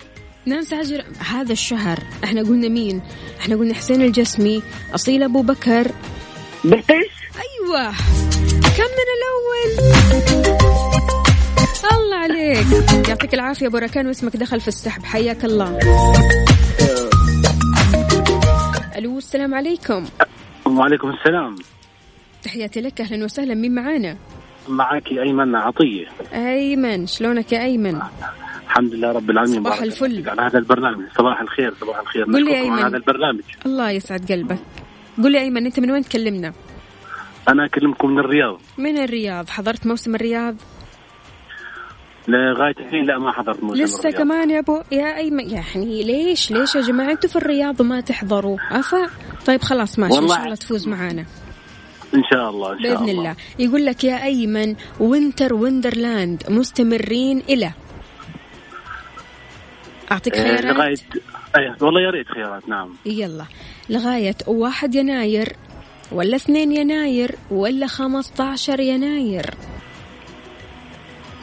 نانسي 0.47 0.75
عجرم 0.75 1.05
هذا 1.18 1.52
الشهر 1.52 1.99
إحنا 2.25 2.42
قلنا 2.42 2.68
مين؟ 2.68 3.02
إحنا 3.40 3.56
قلنا 3.56 3.75
حسين 3.75 4.02
الجسمي 4.02 4.62
أصيل 4.94 5.23
أبو 5.23 5.42
بكر. 5.42 5.92
بلقيس؟ 6.64 7.12
أيوه. 7.37 7.92
كم 8.76 8.90
من 8.99 9.09
الأول؟ 9.18 9.71
الله 11.92 12.16
عليك. 12.16 12.66
يعطيك 13.09 13.35
العافية 13.35 13.66
أبو 13.66 13.76
راكان 13.76 14.07
واسمك 14.06 14.37
دخل 14.37 14.61
في 14.61 14.68
السحب. 14.68 15.04
حياك 15.04 15.44
الله. 15.44 15.78
ألو 18.97 19.18
السلام 19.18 19.54
عليكم. 19.54 20.04
وعليكم 20.66 21.11
السلام. 21.11 21.56
تحياتي 22.43 22.81
لك 22.81 23.01
أهلا 23.01 23.25
وسهلا. 23.25 23.55
مين 23.55 23.75
معانا؟ 23.75 24.17
معك 24.69 25.07
أيمن 25.07 25.55
عطية. 25.55 26.07
أيمن 26.35 27.07
شلونك 27.07 27.53
يا 27.53 27.63
أيمن؟ 27.63 28.01
الحمد 28.67 28.95
لله 28.95 29.13
رب 29.13 29.31
العالمين. 29.31 29.59
صباح 29.65 29.83
الفل. 29.83 30.29
على 30.31 30.43
هذا 30.43 30.59
البرنامج. 30.59 31.05
صباح 31.19 31.41
الخير 31.41 31.75
صباح 31.81 31.99
الخير. 32.01 32.25
قل 32.25 32.45
لي. 32.45 32.57
على 32.57 32.83
هذا 32.83 32.97
البرنامج. 32.97 33.43
الله 33.67 33.91
يسعد 33.91 34.33
قلبك. 34.33 34.59
قل 35.23 35.33
لي 35.33 35.41
أيمن 35.41 35.67
أنت 35.67 35.81
من 35.81 35.91
وين 35.91 36.03
تكلمنا؟ 36.03 36.53
أنا 37.49 37.65
أكلمكم 37.65 38.11
من 38.11 38.19
الرياض. 38.19 38.61
من 38.79 38.99
الرياض. 38.99 39.49
حضرت 39.49 39.87
موسم 39.87 40.15
الرياض؟ 40.15 40.57
لغاية 42.29 42.75
الحين 42.81 43.05
لا 43.05 43.19
ما 43.19 43.33
حضرت 43.33 43.63
موسم 43.63 43.83
لسه 43.83 43.99
الرياض. 43.99 44.23
كمان 44.23 44.51
يا 44.51 44.59
ابو 44.59 44.83
يا 44.93 45.17
أيمن. 45.17 45.51
يعني 45.51 46.03
ليش؟ 46.03 46.51
ليش 46.53 46.75
يا 46.75 46.81
جماعة؟ 46.81 47.11
أنتوا 47.11 47.31
في 47.31 47.37
الرياض 47.37 47.81
وما 47.81 48.01
تحضروا. 48.01 48.59
أفا. 48.71 49.07
طيب 49.47 49.63
خلاص 49.63 49.99
ماشي. 49.99 50.15
إن 50.15 50.19
والله- 50.19 50.35
شاء 50.37 50.45
الله 50.45 50.55
تفوز 50.57 50.89
معانا. 50.89 51.25
إن 52.14 52.23
شاء 52.33 52.50
الله 52.50 52.73
إن 52.73 52.83
شاء 52.83 52.95
بإذن 52.97 53.09
الله. 53.09 53.21
الله. 53.21 53.37
يقول 53.59 53.87
لك 53.87 54.04
يا 54.04 54.25
أيمن 54.25 54.75
Winter 55.00 55.55
Wonderland 55.55 56.43
مستمرين 56.49 57.42
إلى. 57.49 57.73
أعطيك 60.12 60.35
آه، 60.37 60.42
خيارات؟ 60.42 60.64
لغايه 60.76 60.97
إيه 61.59 61.76
والله 61.81 62.00
يا 62.00 62.11
ريت 62.11 62.28
خيارات 62.28 62.69
نعم. 62.69 62.95
يلا. 63.07 63.45
لغاية 63.90 64.35
واحد 64.47 64.95
يناير 64.95 65.52
ولا 66.12 66.37
اثنين 66.37 66.73
يناير 66.73 67.35
ولا 67.50 67.87
خمسة 67.87 68.45
عشر 68.45 68.81
يناير. 68.81 69.50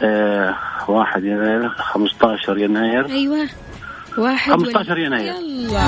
آه 0.03 0.55
واحد 0.87 1.23
يناير 1.23 1.69
15 1.69 2.57
يناير. 2.57 3.05
أيوة. 3.09 3.47
واحد 4.17 4.51
15 4.53 4.91
ولا- 4.91 5.05
يناير. 5.05 5.33
يلا. 5.33 5.87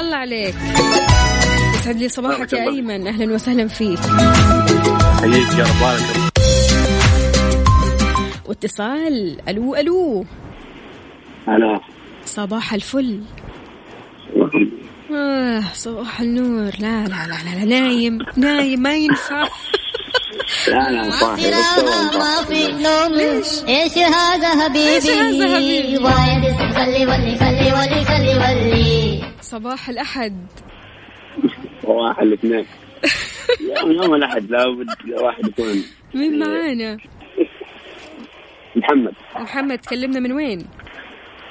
الله 0.00 0.16
عليك. 0.16 0.54
يسعد 1.78 1.96
لي 1.96 2.08
صباحك 2.08 2.52
يا 2.52 2.58
الله. 2.58 2.74
أيمن. 2.74 3.06
أهلا 3.06 3.34
وسهلا 3.34 3.68
فيك. 3.68 3.98
حييك 5.20 5.54
يا 5.58 5.64
رب. 5.64 5.80
بارك. 5.80 6.32
واتصال. 8.46 9.36
ألو 9.48 9.74
ألو. 9.74 10.24
هلا 11.48 11.80
صباح 12.24 12.74
الفل. 12.74 13.20
آه 15.14 15.62
صباح 15.74 16.20
النور. 16.20 16.72
لا 16.80 17.04
لا 17.04 17.26
لا 17.26 17.38
لا, 17.44 17.58
لا 17.58 17.64
نايم. 17.64 18.18
نايم 18.36 18.80
ما 18.82 18.96
ينفع. 18.96 19.48
لا 20.68 20.90
لا 20.90 21.10
صاحي. 21.10 21.50
ما 21.50 22.44
في 22.48 22.72
نوم 22.72 23.18
إيش 23.68 23.98
هذا 23.98 24.64
حبيبي؟ 24.64 24.94
إيش 24.94 25.06
هذا 25.06 25.56
حبيبي؟ 25.56 25.98
وايد 25.98 26.56
خلي 26.74 27.06
صباح 31.88 32.18
الاثنين 32.18 32.66
يوم 33.60 33.92
يوم 33.92 34.14
الأحد 34.14 34.50
لابد 34.50 34.88
واحد 35.22 35.48
يكون. 35.48 35.84
مين 36.14 36.38
معانا؟ 36.38 36.98
محمد. 38.76 39.12
محمد 39.34 39.78
تكلمنا 39.78 40.20
من 40.20 40.32
وين؟ 40.32 40.66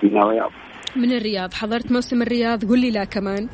من 0.03 0.17
الرياض. 0.17 0.51
من 0.95 1.11
الرياض. 1.11 1.53
حضرت 1.53 1.91
موسم 1.91 2.21
الرياض 2.21 2.65
قل 2.65 2.79
لي 2.79 2.91
لا 2.91 3.03
كمان. 3.03 3.49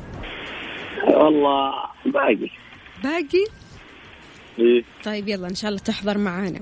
والله 1.06 1.72
باقي. 2.06 2.50
باقي؟ 3.04 3.44
إيه. 4.58 4.82
طيب 5.04 5.28
يلا 5.28 5.48
إن 5.48 5.54
شاء 5.54 5.68
الله 5.68 5.80
تحضر 5.82 6.18
معانا. 6.18 6.60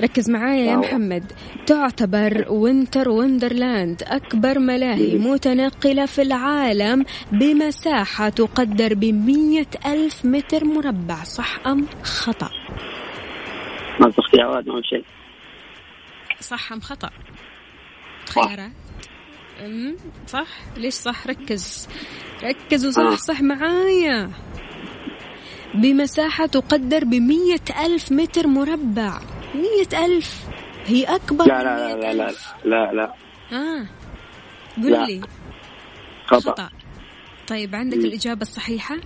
ركز 0.00 0.30
معايا 0.30 0.64
يا. 0.64 0.76
محمد. 0.76 1.32
تعتبر 1.66 2.44
وينتر 2.48 3.08
وندرلاند 3.08 4.02
أكبر 4.02 4.58
ملاهي 4.58 5.18
متنقلة 5.18 6.06
في 6.06 6.22
العالم 6.22 7.04
بمساحة 7.32 8.28
تقدر 8.28 8.94
بمية 8.94 9.66
ألف 9.86 10.24
متر 10.24 10.64
مربع 10.64 11.24
صح 11.24 11.66
أم 11.66 11.86
خطأ؟ 12.02 12.50
ما 14.00 14.10
في 14.10 14.18
اختيارات 14.18 14.68
ما 14.68 14.82
شيء. 14.82 15.04
صح 16.40 16.72
أم 16.72 16.80
خطأ؟ 16.80 17.10
خيارات؟ 18.28 18.72
صح. 20.26 20.46
ليش 20.76 20.94
صح؟ 20.94 21.26
ركز. 21.26 21.88
ركز 22.44 22.86
وصح 22.86 23.02
آه. 23.02 23.14
صح 23.14 23.42
معايا. 23.42 24.30
بمساحة 25.74 26.46
تقدر 26.46 27.04
بمية 27.04 27.84
ألف 27.84 28.12
متر 28.12 28.46
مربع. 28.46 29.20
مية 29.54 30.04
ألف. 30.06 30.44
هي 30.86 31.04
أكبر 31.04 31.44
لا 31.46 31.62
لا 31.62 31.94
لا 31.96 32.12
لا 32.12 32.12
لا. 32.14 32.32
لا 32.64 32.92
لا. 32.92 33.14
آه. 33.52 33.86
قل 34.76 34.90
لا. 34.90 35.04
لي. 35.06 35.20
خطأ. 36.26 36.50
خطأ. 36.50 36.68
طيب 37.48 37.74
عندك 37.74 37.98
مم. 37.98 38.04
الإجابة 38.04 38.42
الصحيحة؟ 38.42 38.96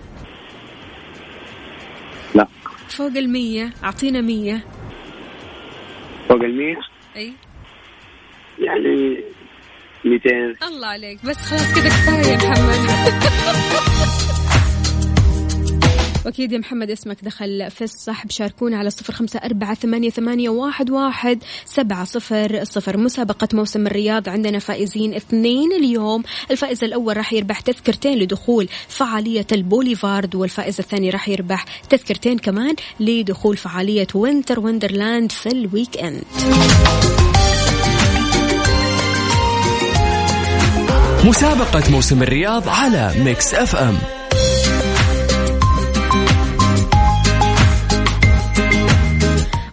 لا. 2.35 2.47
فوق 2.89 3.07
المية 3.17 3.73
أعطينا 3.83 4.21
مية. 4.21 4.65
فوق 6.29 6.41
المية 6.41 6.75
أي. 7.15 7.33
يعني 8.59 9.23
200 10.05 10.55
الله 10.67 10.87
عليك. 10.87 11.25
بس 11.25 11.37
خلاص 11.37 11.73
كذا 11.73 11.89
كفاية 11.89 12.31
يا 12.31 12.37
محمد. 12.37 13.73
وأكيد 16.27 16.51
يا 16.51 16.57
محمد 16.57 16.91
اسمك 16.91 17.17
دخل 17.23 17.71
في 17.71 17.83
السحب 17.83 18.31
شاركونا 18.31 18.77
على 18.77 18.89
صفر 18.89 19.13
خمسة 19.13 19.39
أربعة 19.39 19.73
ثمانية, 19.73 20.09
ثمانية 20.09 20.49
واحد, 20.49 20.89
واحد 20.89 21.43
سبعة 21.65 22.03
صفر 22.03 22.63
صفر. 22.63 22.97
مسابقة 22.97 23.47
موسم 23.53 23.87
الرياض 23.87 24.29
عندنا 24.29 24.59
فائزين 24.59 25.13
اثنين 25.13 25.71
اليوم. 25.71 26.23
الفائز 26.51 26.83
الأول 26.83 27.17
راح 27.17 27.33
يربح 27.33 27.59
تذكرتين 27.59 28.17
لدخول 28.17 28.69
فعالية 28.87 29.47
البوليفارد 29.51 30.35
والفائز 30.35 30.79
الثاني 30.79 31.09
راح 31.09 31.29
يربح 31.29 31.65
تذكرتين 31.89 32.37
كمان 32.37 32.75
لدخول 32.99 33.57
فعالية 33.57 34.07
Winter 34.15 34.59
Wonderland 34.59 35.31
في 35.31 35.49
ال 35.51 35.97
weekend 35.97 36.23
مسابقة 41.25 41.91
موسم 41.91 42.23
الرياض 42.23 42.69
على 42.69 43.13
Mix 43.23 43.53
FM. 43.53 44.16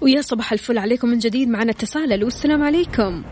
ويا 0.05 0.21
صباح 0.21 0.53
الفل 0.53 0.79
عليكم 0.79 1.09
من 1.09 1.19
جديد. 1.19 1.49
معنا 1.49 1.71
اتصال. 1.71 2.13
ألو 2.13 2.27
السلام 2.27 2.63
عليكم. 2.63 3.23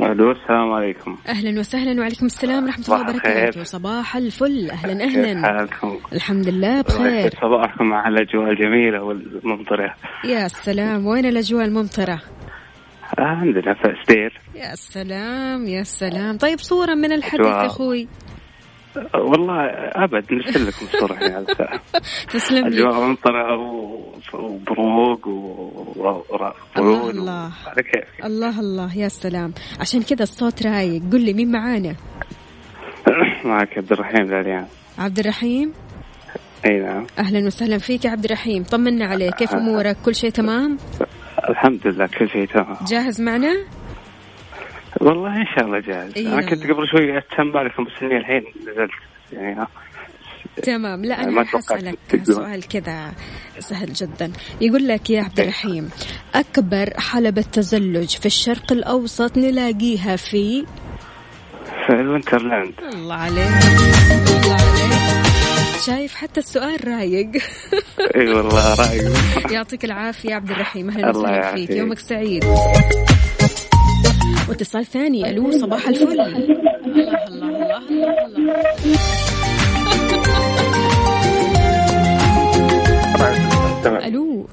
ألو 0.00 0.30
السلام 0.30 0.72
عليكم. 0.72 1.18
أهلا 1.28 1.60
وسهلا 1.60 2.00
وعليكم 2.00 2.26
السلام 2.26 2.64
ورحمة 2.64 2.84
الله 2.84 3.00
وبركاته. 3.00 3.62
صباح 3.62 4.16
الفل. 4.16 4.70
أهلا 4.70 5.04
أهلا. 5.04 5.42
حالكم؟ 5.42 5.98
الحمد 6.12 6.48
لله 6.48 6.80
بخير. 6.80 7.30
صباحكم 7.42 7.92
على 7.92 8.14
الأجواء 8.14 8.50
الجميلة 8.50 9.02
والممطرة. 9.02 9.94
يا 10.24 10.48
سلام. 10.48 11.06
وين 11.06 11.26
الأجواء 11.26 11.64
الممطرة؟ 11.64 12.22
عندنا 13.18 13.74
في 13.74 14.30
يا 14.54 14.74
سلام 14.74 15.66
يا 15.66 15.82
سلام. 15.82 16.36
طيب 16.36 16.58
صورة 16.58 16.94
من 16.94 17.12
الحدث 17.12 17.46
أخوي. 17.46 18.08
والله 19.14 19.64
أبد 20.04 20.32
نرسل 20.32 20.66
لكم 20.66 20.86
الصورة 20.86 21.12
يعني 21.14 21.34
على. 21.34 21.46
تسلم 22.32 22.66
لي. 22.68 22.76
اجواء 22.78 23.00
ممطره 23.00 23.56
و- 23.58 24.12
وبروق 24.34 25.28
وطيول 25.28 27.10
الله 27.10 27.10
الله. 27.10 27.50
على 27.66 27.82
كيف 27.82 28.24
الله 28.24 28.60
الله. 28.60 28.96
يا 28.98 29.08
سلام. 29.08 29.52
عشان 29.80 30.02
كذا 30.02 30.22
الصوت 30.22 30.66
رايق. 30.66 31.02
قل 31.12 31.20
لي 31.24 31.32
مين 31.32 31.52
معانا؟ 31.52 31.94
معك 33.44 33.78
عبد 33.78 33.92
الرحيم 33.92 34.22
العريان. 34.26 34.66
عبد 34.98 35.18
الرحيم؟ 35.18 35.72
أي 36.66 36.80
نعم. 36.80 37.06
أهلا 37.18 37.46
وسهلا 37.46 37.78
فيك 37.78 38.04
يا 38.04 38.10
عبد 38.10 38.24
الرحيم. 38.24 38.62
طمنا 38.62 39.04
عليك. 39.06 39.34
كيف 39.34 39.54
أمورك؟ 39.54 39.96
كل 40.04 40.14
شيء 40.14 40.30
تمام؟ 40.30 40.78
الحمد 41.50 41.86
لله 41.86 42.06
كل 42.06 42.28
شيء 42.28 42.46
تمام. 42.46 42.76
جاهز 42.90 43.20
معنا؟ 43.20 43.54
والله 45.00 45.36
إن 45.36 45.46
شاء 45.56 45.64
الله 45.66 45.80
جاهز. 45.80 46.12
إيه. 46.16 46.34
أنا 46.34 46.42
كنت 46.50 46.62
قبل 46.62 46.88
شوي 46.88 47.18
أتهم 47.18 47.52
بالكم 47.52 47.84
بس 47.84 48.02
إني 48.02 48.16
الحين 48.16 48.44
نزلت. 48.62 48.90
يعني 49.32 49.66
تمام. 50.62 51.04
لا 51.04 51.24
أنا 51.24 51.44
حسألك. 51.44 51.98
سؤال 52.22 52.68
كذا 52.68 53.12
سهل 53.58 53.92
جدا. 53.92 54.32
يقول 54.60 54.88
لك 54.88 55.10
يا 55.10 55.22
عبد 55.22 55.40
الرحيم 55.40 55.90
أكبر 56.34 56.90
حلبة 56.98 57.44
تزلج 57.52 58.08
في 58.08 58.26
الشرق 58.26 58.72
الأوسط 58.72 59.38
نلاقيها 59.38 60.16
في؟ 60.16 60.66
في 61.86 61.92
الوينترلاند. 61.92 62.72
الله 62.94 63.14
عليك. 63.14 63.48
الله 64.36 64.54
عليك. 64.54 65.00
شايف 65.86 66.14
حتى 66.14 66.40
السؤال 66.40 66.88
رايق. 66.88 67.30
إي 68.16 68.28
والله 68.28 68.74
رايق. 68.74 69.12
يعطيك 69.52 69.84
العافية 69.84 70.30
يا 70.30 70.34
عبد 70.34 70.50
الرحيم. 70.50 70.90
الله 70.90 71.08
وسهلا 71.10 71.54
فيك. 71.54 71.70
يومك 71.70 71.98
سعيد. 71.98 72.44
واتصال 74.50 74.84
ثاني 74.84 75.30
ألو 75.30 75.50
صباح 75.50 75.88
الفل. 75.88 76.20
الله 76.20 76.26
الله 76.26 76.38
الله 77.28 77.78
الله, 77.78 78.18
الله. 83.86 84.06
ألو. 84.06 84.46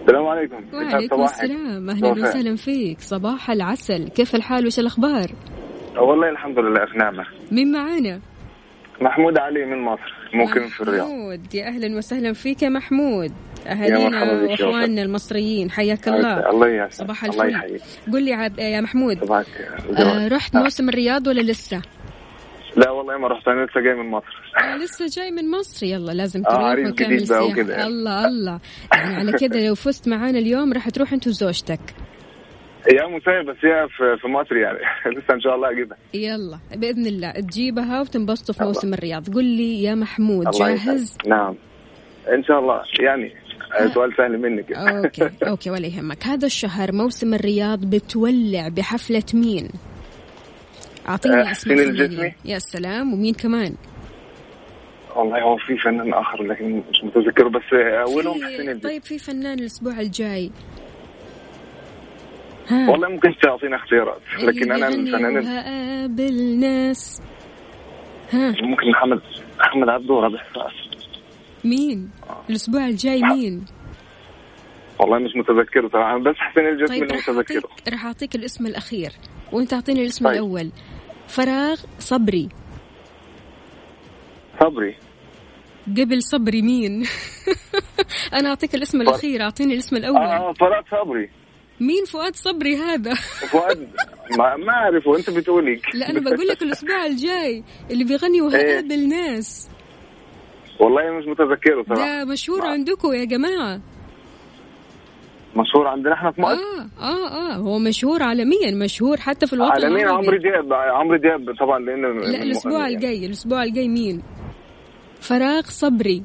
السلام 0.00 0.26
عليكم. 0.26 0.60
وعليكم 0.74 1.22
السلام. 1.22 1.96
صباح. 1.96 2.18
وسهلا 2.18 2.56
فيك. 2.56 3.00
صباح 3.00 3.50
العسل. 3.50 4.08
كيف 4.08 4.34
الحال 4.34 4.66
وش 4.66 4.78
الأخبار؟ 4.78 5.28
والله 5.96 6.28
الحمد 6.30 6.58
لله 6.58 6.86
في 6.86 6.98
نعمة. 6.98 7.24
مين 7.52 7.72
معانا؟ 7.72 8.20
محمود 9.00 9.38
علي 9.38 9.64
من 9.64 9.82
مصر 9.82 10.14
ممكن 10.34 10.66
في 10.66 10.80
الرياض. 10.80 11.06
محمود. 11.06 11.54
يا 11.54 11.66
أهلا 11.66 11.96
وسهلا 11.96 12.32
فيك 12.32 12.62
يا 12.62 12.68
محمود. 12.68 13.32
أهالينا 13.66 14.32
وإخواننا 14.32 15.02
المصريين 15.02 15.70
حياك 15.70 16.08
الله 16.08 16.50
الله. 16.50 16.68
يسعدك 16.68 16.92
صباح 16.92 17.24
الله 17.24 17.44
الفل 17.44 17.54
يحييك. 17.56 17.82
قل 18.12 18.22
لي 18.24 18.32
عب... 18.32 18.58
يا 18.58 18.80
محمود 18.80 19.24
صباحك 19.24 19.46
آه 19.98 20.28
رحت 20.28 20.56
آه. 20.56 20.62
موسم 20.62 20.88
الرياض 20.88 21.26
ولا 21.26 21.40
لسه؟ 21.40 21.82
لا 22.76 22.90
والله 22.90 23.18
ما 23.18 23.28
رحت 23.28 23.48
أنا 23.48 23.64
لسه 23.64 23.80
جاي 23.80 23.94
من 23.94 24.10
مصر. 24.10 24.52
آه 24.64 24.76
لسه 24.76 25.06
جاي 25.22 25.30
من 25.30 25.50
مصر. 25.50 25.86
يلا 25.86 26.12
لازم 26.12 26.42
آه، 26.46 26.74
تروح 26.74 26.90
بقى 26.90 27.18
سياحة 27.18 27.44
وكده. 27.44 27.86
الله 27.86 28.26
الله. 28.26 28.60
يعني 28.92 29.14
على 29.16 29.32
كذا 29.40 29.68
لو 29.68 29.74
فزت 29.74 30.08
معانا 30.08 30.38
اليوم 30.38 30.72
راح 30.72 30.88
تروح 30.90 31.12
انت 31.12 31.26
وزوجتك. 31.26 31.80
يا 32.92 33.06
مسهل 33.06 33.46
بس 33.46 33.56
هي 33.64 33.88
في, 34.20 34.28
مصر 34.28 34.56
يعني. 34.56 34.78
لسه 35.18 35.34
إن 35.34 35.40
شاء 35.40 35.54
الله 35.54 35.70
أجيبها. 35.70 35.98
يلا 36.14 36.58
بإذن 36.76 37.06
الله. 37.06 37.30
تجيبها 37.30 38.00
وتنبسطوا 38.00 38.54
في 38.54 38.64
موسم 38.64 38.94
الرياض. 38.94 39.34
قل 39.34 39.44
لي 39.44 39.82
يا 39.82 39.94
محمود 39.94 40.46
الله 40.48 40.68
جاهز. 40.68 41.16
نعم. 41.26 41.54
إن 42.34 42.44
شاء 42.44 42.58
الله. 42.58 42.82
يعني 43.00 43.32
سؤال 43.94 44.16
سهل 44.16 44.38
منك 44.38 44.72
OK 44.72 45.30
OK 45.42 45.70
ولا 45.70 45.86
يهمك 45.86 46.26
هذا 46.26 46.46
الشهر 46.46 46.92
موسم 46.92 47.34
الرياض 47.34 47.84
بتولع 47.84 48.68
بحفلة 48.68 49.22
مين؟ 49.34 49.68
أعطيني 51.08 51.34
آه، 51.34 51.40
اسم 51.42 51.50
حسين 51.50 51.72
الفنانين. 51.72 52.02
الجسمي. 52.02 52.34
يا 52.44 52.58
سلام 52.58 53.12
ومين 53.12 53.34
كمان؟ 53.34 53.74
والله 55.16 55.42
هو 55.42 55.56
في 55.56 55.78
فنان 55.78 56.14
آخر 56.14 56.42
لكن 56.42 56.82
مش 56.90 57.04
متذكره 57.04 57.48
بس 57.48 57.62
أولهم 58.08 58.34
حسين 58.44 58.68
الجسمي 58.70 58.90
طيب 58.90 59.02
في 59.02 59.18
فنان 59.18 59.58
الأسبوع 59.58 60.00
الجاي 60.00 60.50
ها 62.68 62.90
والله 62.90 63.08
ممكن 63.08 63.34
تعطينا 63.42 63.76
اختيارات 63.76 64.20
لكن 64.42 64.72
أنا 64.72 64.88
الفنان 64.88 66.60
ناس 66.60 67.22
ها 68.32 68.54
ممكن 68.62 68.90
محمد 68.90 69.20
احمد 69.60 69.88
عبده 69.88 70.14
ورابح 70.14 70.44
فاس 70.54 70.83
مين؟ 71.64 72.10
الأسبوع 72.50 72.86
الجاي 72.86 73.22
مين؟ 73.22 73.64
والله 74.98 75.18
مش 75.18 75.30
متذكره 75.36 75.88
صراحة 75.88 76.18
بس 76.18 76.34
حسين 76.36 76.66
الجسمي 76.66 76.98
طيب 76.98 77.02
اللي 77.02 77.16
متذكره 77.16 77.68
راح 77.92 78.04
أعطيك 78.06 78.34
الاسم 78.34 78.66
الأخير 78.66 79.12
وأنت 79.52 79.72
أعطيني 79.72 80.02
الاسم 80.02 80.24
طيب. 80.24 80.34
الأول 80.34 80.70
فراغ 81.28 81.80
صبري 81.98 82.48
صبري 84.60 84.96
قبل 85.86 86.22
صبري 86.22 86.62
مين؟ 86.62 87.06
أنا 88.38 88.48
أعطيك 88.48 88.74
الاسم 88.74 89.00
الأخير 89.00 89.42
أعطيني 89.42 89.74
الاسم 89.74 89.96
الأول 89.96 90.16
آه 90.16 90.52
فراد 90.52 90.84
صبري 90.90 91.30
مين 91.80 92.04
فؤاد 92.04 92.36
صبري 92.36 92.76
هذا؟ 92.76 93.14
فؤاد 93.50 93.88
ما, 94.38 94.56
ما 94.56 94.72
أعرفه 94.72 95.16
أنت 95.16 95.30
بتقولي 95.30 95.80
لا 95.94 96.10
أنا 96.10 96.20
بقول 96.20 96.46
لك 96.46 96.62
الأسبوع 96.62 97.06
الجاي 97.06 97.64
اللي 97.90 98.04
بيغني 98.04 98.42
وهقابل 98.42 99.08
ناس 99.08 99.70
والله 100.80 101.10
مش 101.18 101.24
متذكره 101.26 101.84
صراحة 101.88 102.24
ده 102.24 102.24
مشهور 102.32 102.66
عندكم 102.66 103.12
يا 103.12 103.24
جماعة 103.24 103.80
مشهور 105.56 105.86
عندنا 105.86 106.14
إحنا 106.14 106.30
في 106.32 106.40
مصر 106.40 106.52
آه 106.52 107.02
آه 107.04 107.28
آه 107.52 107.56
هو 107.56 107.78
مشهور 107.78 108.22
عالميا 108.22 108.70
مشهور 108.74 109.16
حتى 109.16 109.46
في 109.46 109.52
الوطن 109.52 109.70
عالميا. 109.72 110.08
عمرو 110.08 110.36
دياب 110.38 110.72
عمرو 110.72 111.16
دياب 111.16 111.56
طبعا 111.60 111.78
لأنه 111.78 112.08
لا 112.08 112.42
الأسبوع 112.42 112.80
يعني. 112.80 112.94
الجاي 112.94 113.26
الأسبوع 113.26 113.62
الجاي 113.62 113.88
مين؟ 113.88 114.22
فراغ 115.20 115.62
صبري 115.62 116.22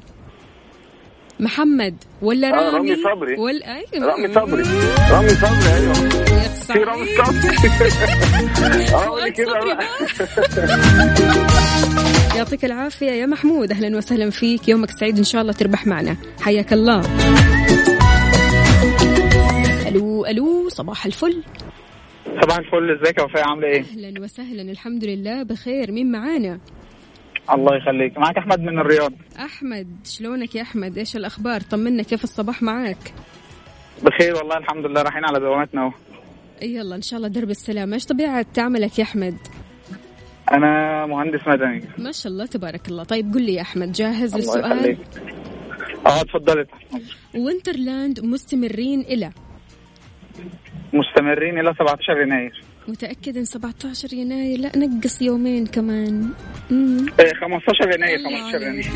محمد 1.40 1.94
ولا 2.22 2.48
آه، 2.48 2.70
رامي 2.74 2.92
رامي 2.92 3.02
صبري. 3.04 3.36
ولا 3.38 3.76
أيوه 3.76 4.06
رامي 4.06 4.28
صبري 4.28 4.62
رامي 5.12 5.28
صبري 5.28 5.74
أيوه 5.74 5.94
في 6.72 6.78
رامي. 6.78 7.06
صبري 7.06 7.56
آه 8.94 9.28
كده. 9.28 9.78
يعطيك 12.36 12.64
العافية 12.64 13.10
يا 13.10 13.26
محمود. 13.26 13.72
أهلا 13.72 13.96
وسهلا 13.96 14.30
فيك. 14.30 14.68
يومك 14.68 14.90
سعيد 14.90 15.18
إن 15.18 15.24
شاء 15.24 15.42
الله 15.42 15.52
تربح 15.52 15.86
معنا. 15.86 16.16
حياك 16.40 16.72
الله. 16.72 17.00
ألو 19.88 20.26
ألو 20.26 20.68
صباح 20.68 21.06
الفل. 21.06 21.42
صباح 22.42 22.58
الفل. 22.58 22.98
إزيك 23.00 23.18
يا 23.18 23.24
وفاء؟ 23.24 23.48
عاملة 23.48 23.68
إيه؟ 23.68 23.80
أهلا 23.80 24.20
وسهلا. 24.20 24.62
الحمد 24.62 25.04
لله 25.04 25.42
بخير. 25.42 25.92
مين 25.92 26.12
معانا؟ 26.12 26.58
الله 27.52 27.76
يخليك. 27.76 28.18
معاك 28.18 28.38
أحمد 28.38 28.60
من 28.60 28.78
الرياض. 28.78 29.12
أحمد 29.38 29.86
شلونك 30.04 30.54
يا 30.54 30.62
أحمد؟ 30.62 30.98
إيش 30.98 31.16
الأخبار؟ 31.16 31.60
طمنا 31.60 32.02
كيف 32.02 32.24
الصباح 32.24 32.62
معاك 32.62 33.14
بخير 34.02 34.34
والله 34.34 34.56
الحمد 34.56 34.86
لله. 34.86 35.02
رايحين 35.02 35.24
على 35.24 35.40
دواماتنا 35.40 35.82
أهو. 35.82 35.92
يلا 36.62 36.96
إن 36.96 37.02
شاء 37.02 37.16
الله 37.16 37.28
درب 37.28 37.50
السلام 37.50 37.92
إيش 37.92 38.04
طبيعة 38.04 38.46
عملك 38.58 38.98
يا 38.98 39.04
أحمد؟ 39.04 39.36
أنا 40.52 41.06
مهندس 41.06 41.40
مدني. 41.46 41.88
ما 41.98 42.12
شاء 42.12 42.32
الله 42.32 42.46
تبارك 42.46 42.88
الله. 42.88 43.04
طيب 43.04 43.34
قل 43.34 43.42
لي 43.42 43.54
يا 43.54 43.62
أحمد 43.62 43.92
جاهز 43.92 44.34
الله 44.34 44.46
للسؤال 44.56 44.78
يخليك. 44.78 44.98
آه 46.06 46.20
اتفضلي 46.20 46.66
وينترلاند 47.34 48.20
مستمرين 48.20 49.00
إلى؟ 49.00 49.30
مستمرين 50.92 51.58
إلى 51.58 51.74
17 51.78 52.20
يناير. 52.22 52.62
متأكد 52.88 53.36
إن 53.36 53.44
17 53.44 54.14
يناير؟ 54.14 54.58
لا 54.58 54.72
نقص 54.76 55.22
يومين 55.22 55.66
كمان. 55.66 56.30
مم. 56.70 57.06
إيه 57.20 57.34
15 57.34 57.94
يناير 57.94 58.18
15 58.18 58.62
يناير. 58.62 58.90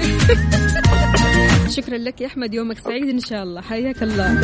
شكرا 1.77 1.99
لك 1.99 2.21
يا 2.21 2.27
أحمد 2.27 2.55
يومك 2.55 2.79
سعيد 2.79 3.09
إن 3.09 3.19
شاء 3.21 3.43
الله. 3.43 3.61
حياك 3.61 4.03
الله. 4.03 4.41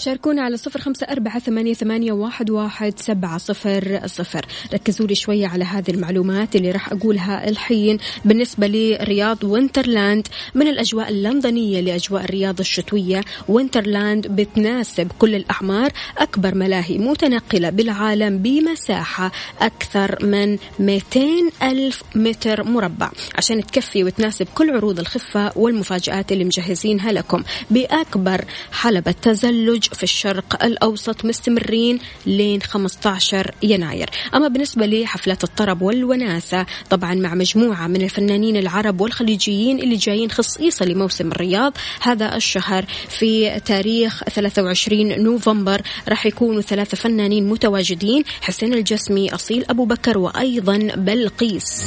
شاركونا 0.00 0.42
على 0.42 0.56
صفر 0.56 0.80
خمسة 0.80 1.06
أربعة 1.10 1.38
ثمانية, 1.38 1.74
ثمانية 1.74 2.12
واحد, 2.12 2.50
واحد 2.50 2.98
سبعة 2.98 3.38
صفر 3.38 4.00
صفر. 4.06 4.46
ركزوا 4.74 5.06
لي 5.06 5.14
شوية 5.14 5.46
على 5.46 5.64
هذه 5.64 5.90
المعلومات 5.90 6.56
اللي 6.56 6.70
راح 6.70 6.92
أقولها 6.92 7.48
الحين. 7.48 7.98
بالنسبة 8.24 8.66
لرياض 8.66 9.44
وينترلاند 9.44 10.28
من 10.54 10.68
الأجواء 10.68 11.08
اللندنية 11.08 11.80
لأجواء 11.80 12.24
الرياض 12.24 12.60
الشتوية 12.60 13.20
وينترلاند 13.48 14.26
بتناسب 14.26 15.12
كل 15.18 15.34
الأعمار. 15.34 15.90
أكبر 16.18 16.54
ملاهي 16.54 16.98
متنقلة 16.98 17.70
بالعالم 17.70 18.38
بمساحة 18.38 19.32
أكثر 19.60 20.24
من 20.26 20.58
200 20.78 21.50
ألف 21.62 22.02
متر 22.14 22.62
مربع. 22.64 23.10
عشان 23.34 23.66
تكفي 23.66 24.04
وتناسب 24.04 24.46
كل 24.54 24.70
عروض 24.70 24.98
الخفة 24.98 25.52
والمفاجآت 25.56 26.32
اللي 26.32 26.44
مجهزينها 26.44 27.12
لكم. 27.12 27.42
بأكبر 27.70 28.44
حلبة 28.72 29.14
تزلج 29.22 29.89
في 29.92 30.02
الشرق 30.02 30.64
الأوسط 30.64 31.24
مستمرين 31.24 31.98
لين 32.26 32.62
15 32.62 33.54
يناير. 33.62 34.10
أما 34.34 34.48
بالنسبة 34.48 34.86
لحفلات 34.86 35.44
الطرب 35.44 35.82
والوناسة 35.82 36.66
طبعا 36.90 37.14
مع 37.14 37.34
مجموعة 37.34 37.86
من 37.86 38.02
الفنانين 38.02 38.56
العرب 38.56 39.00
والخليجيين 39.00 39.78
اللي 39.78 39.96
جايين 39.96 40.30
خصيصا 40.30 40.84
لموسم 40.84 41.28
الرياض 41.32 41.76
هذا 42.00 42.36
الشهر 42.36 42.84
في 43.08 43.60
تاريخ 43.60 44.24
23 44.24 45.22
نوفمبر 45.22 45.82
راح 46.08 46.26
يكونوا 46.26 46.62
ثلاثة 46.62 46.96
فنانين 46.96 47.48
متواجدين 47.48 48.24
حسين 48.40 48.74
الجسمي 48.74 49.34
أصيل 49.34 49.64
أبو 49.70 49.84
بكر 49.84 50.18
وأيضا 50.18 50.78
بلقيس. 50.96 51.84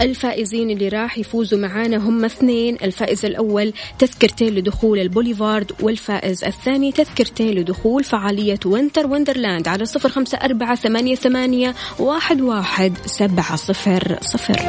الفائزين 0.00 0.70
اللي 0.70 0.88
راح 0.88 1.18
يفوزوا 1.18 1.58
معانا 1.58 1.96
هم 1.96 2.24
اثنين. 2.24 2.76
الفائز 2.82 3.24
الأول 3.24 3.72
تذكرتين 3.98 4.54
لدخول 4.54 4.98
البوليفارد 4.98 5.72
والفائز 5.80 6.44
الثاني 6.44 6.92
تذكرتين 6.92 7.50
لدخول 7.50 8.04
فعالية 8.04 8.58
Winter 8.66 9.06
Wonderland 9.06 9.68
على 9.68 9.84
صفر 9.84 10.08
خمسة 10.08 10.38
أربعة 10.38 10.74
ثمانية, 10.74 11.14
ثمانية 11.14 11.74
واحد, 11.98 12.40
واحد 12.40 12.92
سبعة 13.06 13.56
صفر 13.56 14.18
صفر. 14.20 14.62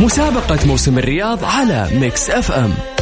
مسابقة 0.00 0.66
موسم 0.66 0.98
الرياض 0.98 1.44
على 1.44 1.88
Mix 2.00 2.30
FM. 2.30 2.95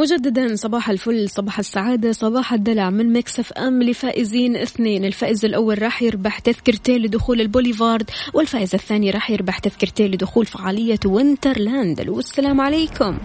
مجددا 0.00 0.56
صباح 0.56 0.90
الفل 0.90 1.28
صباح 1.28 1.58
السعادة 1.58 2.12
صباح 2.12 2.52
الدلع 2.52 2.90
من 2.90 3.12
Mix 3.12 3.40
FM 3.40 3.82
لفائزين 3.82 4.56
اثنين. 4.56 5.04
الفائز 5.04 5.44
الأول 5.44 5.82
راح 5.82 6.02
يربح 6.02 6.38
تذكرتين 6.38 7.02
لدخول 7.02 7.40
البوليفارد 7.40 8.10
والفائز 8.34 8.74
الثاني 8.74 9.10
راح 9.10 9.30
يربح 9.30 9.58
تذكرتين 9.58 10.10
لدخول 10.10 10.46
فعالية 10.46 10.98
Winterland. 11.06 12.08
والسلام 12.08 12.60
عليكم. 12.60 13.18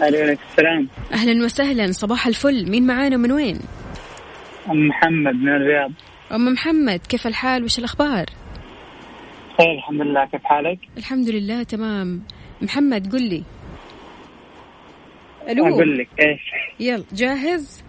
عليكم 0.00 0.42
السلام. 0.50 0.88
أهلا 1.12 1.44
وسهلا 1.44 1.92
صباح 1.92 2.26
الفل. 2.26 2.70
مين 2.70 2.86
معانا 2.86 3.16
من 3.16 3.32
وين؟ 3.32 3.58
أم 4.70 4.88
محمد 4.88 5.34
من 5.34 5.48
الرياض. 5.48 5.90
أم 6.32 6.52
محمد 6.52 7.00
كيف 7.08 7.26
الحال؟ 7.26 7.64
وش 7.64 7.78
الأخبار؟ 7.78 8.26
خير 9.58 9.74
الحمد 9.78 10.00
لله. 10.00 10.24
كيف 10.24 10.44
حالك؟ 10.44 10.78
الحمد 10.98 11.28
لله 11.28 11.62
تمام. 11.62 12.22
محمد 12.62 13.12
قل 13.12 13.22
لي. 13.22 13.42
ألو 15.48 15.68
أقول 15.68 15.98
لك 15.98 16.08
إيش؟ 16.20 16.40
يلا 16.80 17.04
جاهز؟ 17.12 17.82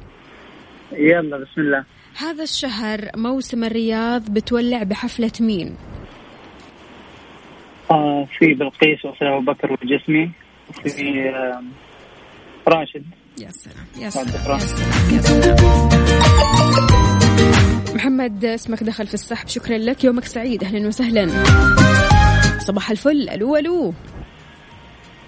يلا 0.91 1.37
بسم 1.37 1.61
الله 1.61 1.83
هذا 2.17 2.43
الشهر 2.43 3.09
موسم 3.17 3.63
الرياض 3.63 4.29
بتولع 4.29 4.83
بحفلة 4.83 5.31
مين؟ 5.39 5.75
آه 7.91 8.27
في 8.39 8.53
بلقيس 8.53 9.05
وأسرة 9.05 9.37
أبو 9.37 9.51
بكر 9.51 9.71
والجسمي 9.71 10.31
وفي 10.85 11.29
آه 11.29 11.63
راشد 12.67 13.05
يا. 13.41 13.49
سلام, 13.49 13.85
يا 14.01 14.09
سلام. 14.09 15.57
محمد 17.95 18.45
اسمك 18.45 18.83
دخل 18.83 19.07
في 19.07 19.13
السحب 19.13 19.47
شكرا 19.47 19.77
لك 19.77 20.03
يومك 20.03 20.25
سعيد 20.25 20.63
أهلا 20.63 20.87
وسهلا 20.87 21.27
صباح 22.59 22.91
الفل 22.91 23.29
ألو 23.29 23.55
ألو 23.57 23.93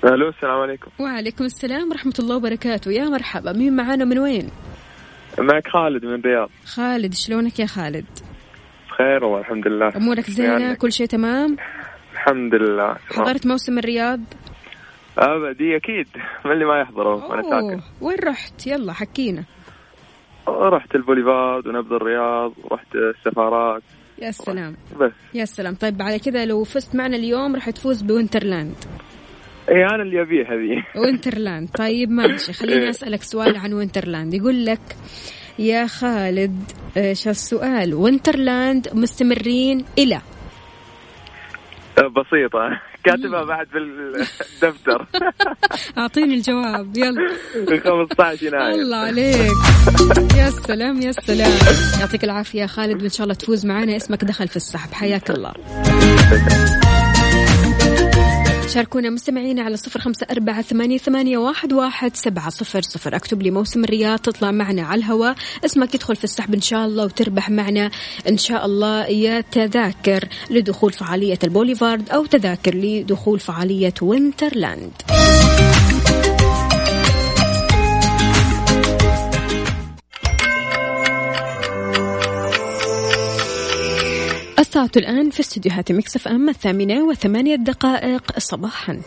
ألو 0.05 0.29
السلام 0.29 0.59
عليكم. 0.59 0.91
وعليكم 0.99 1.43
السلام 1.43 1.89
ورحمة 1.89 2.13
الله 2.19 2.35
وبركاته. 2.35 2.91
يا 2.91 3.05
مرحبا 3.05 3.51
مين 3.51 3.75
معانا 3.75 4.05
من 4.05 4.19
وين؟ 4.19 4.49
معك 5.39 5.67
خالد 5.67 6.05
من 6.05 6.13
الرياض. 6.13 6.49
خالد 6.65 7.13
شلونك 7.13 7.59
يا 7.59 7.65
خالد؟ 7.65 8.05
بخير 8.89 9.23
والحمد 9.23 9.67
لله. 9.67 9.89
أمورك 9.95 10.29
زينة؟ 10.29 10.73
كل 10.73 10.91
شيء 10.91 11.07
تمام؟ 11.07 11.57
الحمد 12.13 12.55
لله. 12.55 12.93
تمام. 12.93 13.25
حضرت 13.25 13.47
موسم 13.47 13.77
الرياض؟ 13.79 14.19
ابدي 15.17 15.75
أكيد. 15.75 16.07
من 16.45 16.51
اللي 16.51 16.65
ما 16.65 16.81
يحضره 16.81 17.25
وأنا. 17.25 17.41
ساكن. 17.41 17.81
وين 18.01 18.17
رحت؟ 18.23 18.67
يلا 18.67 18.93
حكينا. 18.93 19.43
رحت 20.47 20.95
البوليفارد 20.95 21.67
ونبض 21.67 21.93
الرياض 21.93 22.53
ورحت 22.63 22.95
السفارات. 22.95 23.83
يا 24.21 24.31
سلام. 24.31 24.75
بس. 24.99 25.11
يا 25.33 25.45
سلام. 25.45 25.75
طيب 25.75 26.01
على 26.01 26.19
كذا 26.19 26.45
لو 26.45 26.63
فزت 26.63 26.95
معنا 26.95 27.15
اليوم 27.15 27.55
راح 27.55 27.69
تفوز 27.69 28.01
ب 28.01 28.08
Winterland. 28.08 28.75
اي 29.69 29.85
أنا 29.85 30.03
اللي 30.03 30.21
ابيه 30.21 30.43
هذه. 30.43 30.83
Winterland. 31.01 31.69
طيب 31.69 32.09
ماشي. 32.09 32.53
خليني 32.53 32.89
أسألك 32.89 33.23
سؤال 33.23 33.57
عن 33.57 33.73
Winterland. 33.73 34.33
يقول 34.33 34.65
لك 34.65 34.81
يا 35.59 35.87
خالد 35.87 36.63
إيش 36.97 37.27
السؤال؟ 37.27 37.93
Winterland 37.93 38.87
مستمرين 38.93 39.85
إلى. 39.97 40.21
بسيطة. 41.97 42.69
كاتبها 43.05 43.43
بعد 43.43 43.67
في 43.67 43.77
الدفتر. 43.77 45.05
أعطيني 45.97 46.35
الجواب. 46.35 46.97
يلا. 46.97 47.29
15 47.83 48.47
يناير. 48.47 48.75
الله 48.75 48.97
عليك. 48.97 49.51
يا 50.37 50.49
سلام 50.49 51.01
يا 51.01 51.11
سلام. 51.11 51.51
يعطيك 51.99 52.23
العافية 52.23 52.61
يا 52.61 52.67
خالد 52.67 53.01
وإن 53.01 53.09
شاء 53.09 53.23
الله 53.23 53.33
تفوز 53.33 53.65
معنا. 53.65 53.95
اسمك 53.95 54.23
دخل 54.23 54.47
في 54.47 54.55
السحب. 54.55 54.93
حياك 54.93 55.29
الله. 55.29 55.53
شاركونا 58.73 59.09
مستمعينا 59.09 59.61
على 59.61 59.77
صفر 59.77 59.99
خمسة 59.99 60.27
أربعة 60.31 60.61
ثمانية, 60.61 60.97
ثمانية 60.97 61.37
واحد, 61.37 61.73
واحد 61.73 62.15
سبعة 62.15 62.49
صفر 62.49 62.81
صفر. 62.81 63.15
أكتب 63.15 63.41
لي 63.41 63.51
موسم 63.51 63.83
الرياض 63.83 64.19
تطلع 64.19 64.51
معنا 64.51 64.81
على 64.81 64.99
الهواء. 64.99 65.35
اسمك 65.65 65.95
يدخل 65.95 66.15
في 66.15 66.23
السحب 66.23 66.53
إن 66.53 66.61
شاء 66.61 66.85
الله 66.85 67.05
وتربح 67.05 67.49
معنا. 67.49 67.91
إن 68.29 68.37
شاء 68.37 68.65
الله 68.65 69.05
يا 69.05 69.41
تذاكر 69.41 70.27
لدخول 70.49 70.93
فعالية 70.93 71.39
البوليفارد 71.43 72.09
أو 72.09 72.25
تذاكر 72.25 72.75
لدخول 72.75 73.39
فعالية 73.39 73.93
وينترلاند. 74.01 74.91
الساعة 84.71 84.91
الآن 84.97 85.29
في 85.29 85.39
استديوهات 85.39 85.91
Mix 85.91 86.27
FM 86.27 86.49
الثامنة 86.49 87.03
وثمانية 87.03 87.55
دقائق 87.55 88.39
صباحا. 88.39 89.01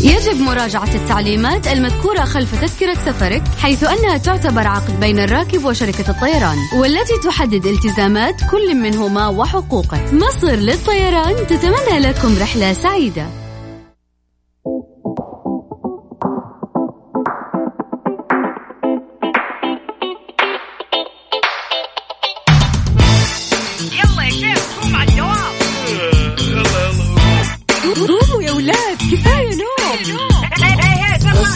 يجب 0.00 0.40
مراجعة 0.40 0.94
التعليمات 0.94 1.66
المذكورة 1.66 2.24
خلف 2.24 2.60
تذكرة 2.60 2.94
سفرك 2.94 3.42
حيث 3.58 3.84
أنها 3.84 4.16
تعتبر 4.16 4.66
عقد 4.66 5.00
بين 5.00 5.18
الراكب 5.18 5.64
وشركة 5.64 6.10
الطيران 6.10 6.56
والتي 6.80 7.18
تحدد 7.24 7.66
التزامات 7.66 8.34
كل 8.50 8.74
منهما 8.74 9.28
وحقوقه. 9.28 10.14
مصر 10.14 10.50
للطيران 10.50 11.46
تتمنى 11.46 11.98
لكم 11.98 12.38
رحلة 12.38 12.72
سعيدة. 12.72 13.45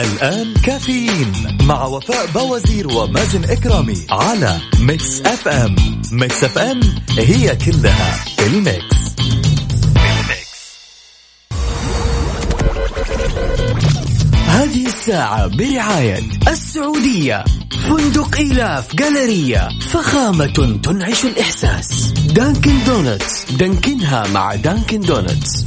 الآن 0.00 0.54
كافيين 0.54 1.58
مع 1.62 1.84
وفاء 1.84 2.26
باوزير 2.34 2.88
ومازن 2.88 3.44
إكرامي 3.44 4.06
على 4.10 4.60
Mix 4.80 5.20
FM. 5.20 5.76
Mix 6.12 6.44
FM 6.44 7.56
it's 7.56 7.95
all 7.95 8.24
in 8.36 8.46
the 8.46 8.69
mix. 8.69 9.00
هذه 14.46 14.86
الساعة 14.86 15.46
برعاية 15.46 16.20
السعودية. 16.48 17.44
فندق 17.88 18.36
إيلاف 18.36 18.96
جاليريا 18.96 19.68
فخامة 19.90 20.80
تنعش 20.82 21.24
الإحساس. 21.24 22.12
Dunkin' 22.12 22.84
Donuts. 22.86 23.52
دانكنها 23.52 24.28
مع 24.28 24.54
Dunkin' 24.54 25.00
Donuts. 25.00 25.64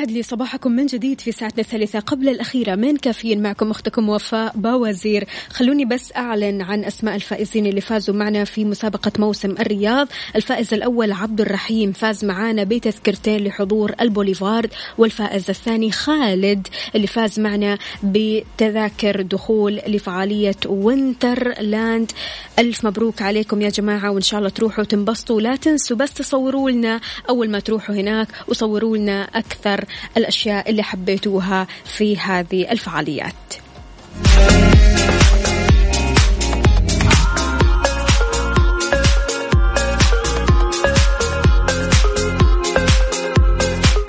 ويسعد 0.00 0.16
لي 0.16 0.22
صباحكم 0.22 0.72
من 0.72 0.86
جديد 0.86 1.20
في 1.20 1.32
ساعتنا 1.32 1.60
الثالثة 1.60 1.98
قبل 1.98 2.28
الأخيرة. 2.28 2.74
من 2.74 2.96
كافيين 2.96 3.42
معكم 3.42 3.70
أختكم 3.70 4.08
وفاء 4.08 4.52
باوزير. 4.56 5.24
خلوني 5.50 5.84
بس 5.84 6.12
أعلن 6.16 6.62
عن 6.62 6.84
أسماء 6.84 7.14
الفائزين 7.14 7.66
اللي 7.66 7.80
فازوا 7.80 8.14
معنا 8.14 8.44
في 8.44 8.64
مسابقة 8.64 9.12
موسم 9.18 9.50
الرياض. 9.50 10.08
الفائز 10.36 10.74
الأول 10.74 11.12
عبد 11.12 11.40
الرحيم 11.40 11.92
فاز 11.92 12.24
معنا 12.24 12.64
بتذكرتين 12.64 13.44
لحضور 13.44 13.92
البوليفارد 14.00 14.70
والفائز 14.98 15.50
الثاني 15.50 15.92
خالد 15.92 16.68
اللي 16.94 17.06
فاز 17.06 17.40
معنا 17.40 17.78
بتذاكر 18.02 19.22
دخول 19.22 19.80
لفعالية 19.86 20.56
وينتر 20.66 21.60
لاند 21.60 22.12
ألف 22.58 22.86
مبروك 22.86 23.22
عليكم 23.22 23.62
يا 23.62 23.68
جماعة 23.68 24.10
وإن 24.10 24.20
شاء 24.22 24.38
الله 24.38 24.50
تروحوا 24.50 24.84
تنبسطوا 24.84 25.40
لا 25.40 25.56
تنسوا 25.56 25.96
بس 25.96 26.12
تصوروا 26.12 26.70
لنا 26.70 27.00
أول 27.28 27.50
ما 27.50 27.60
تروحوا 27.60 27.94
هناك 27.94 28.28
وصوروا 28.48 28.96
لنا 28.96 29.22
أكثر 29.22 29.84
الأشياء 30.16 30.70
اللي 30.70 30.82
حبيتوها 30.82 31.66
في 31.84 32.18
هذه 32.18 32.72
الفعاليات. 32.72 33.34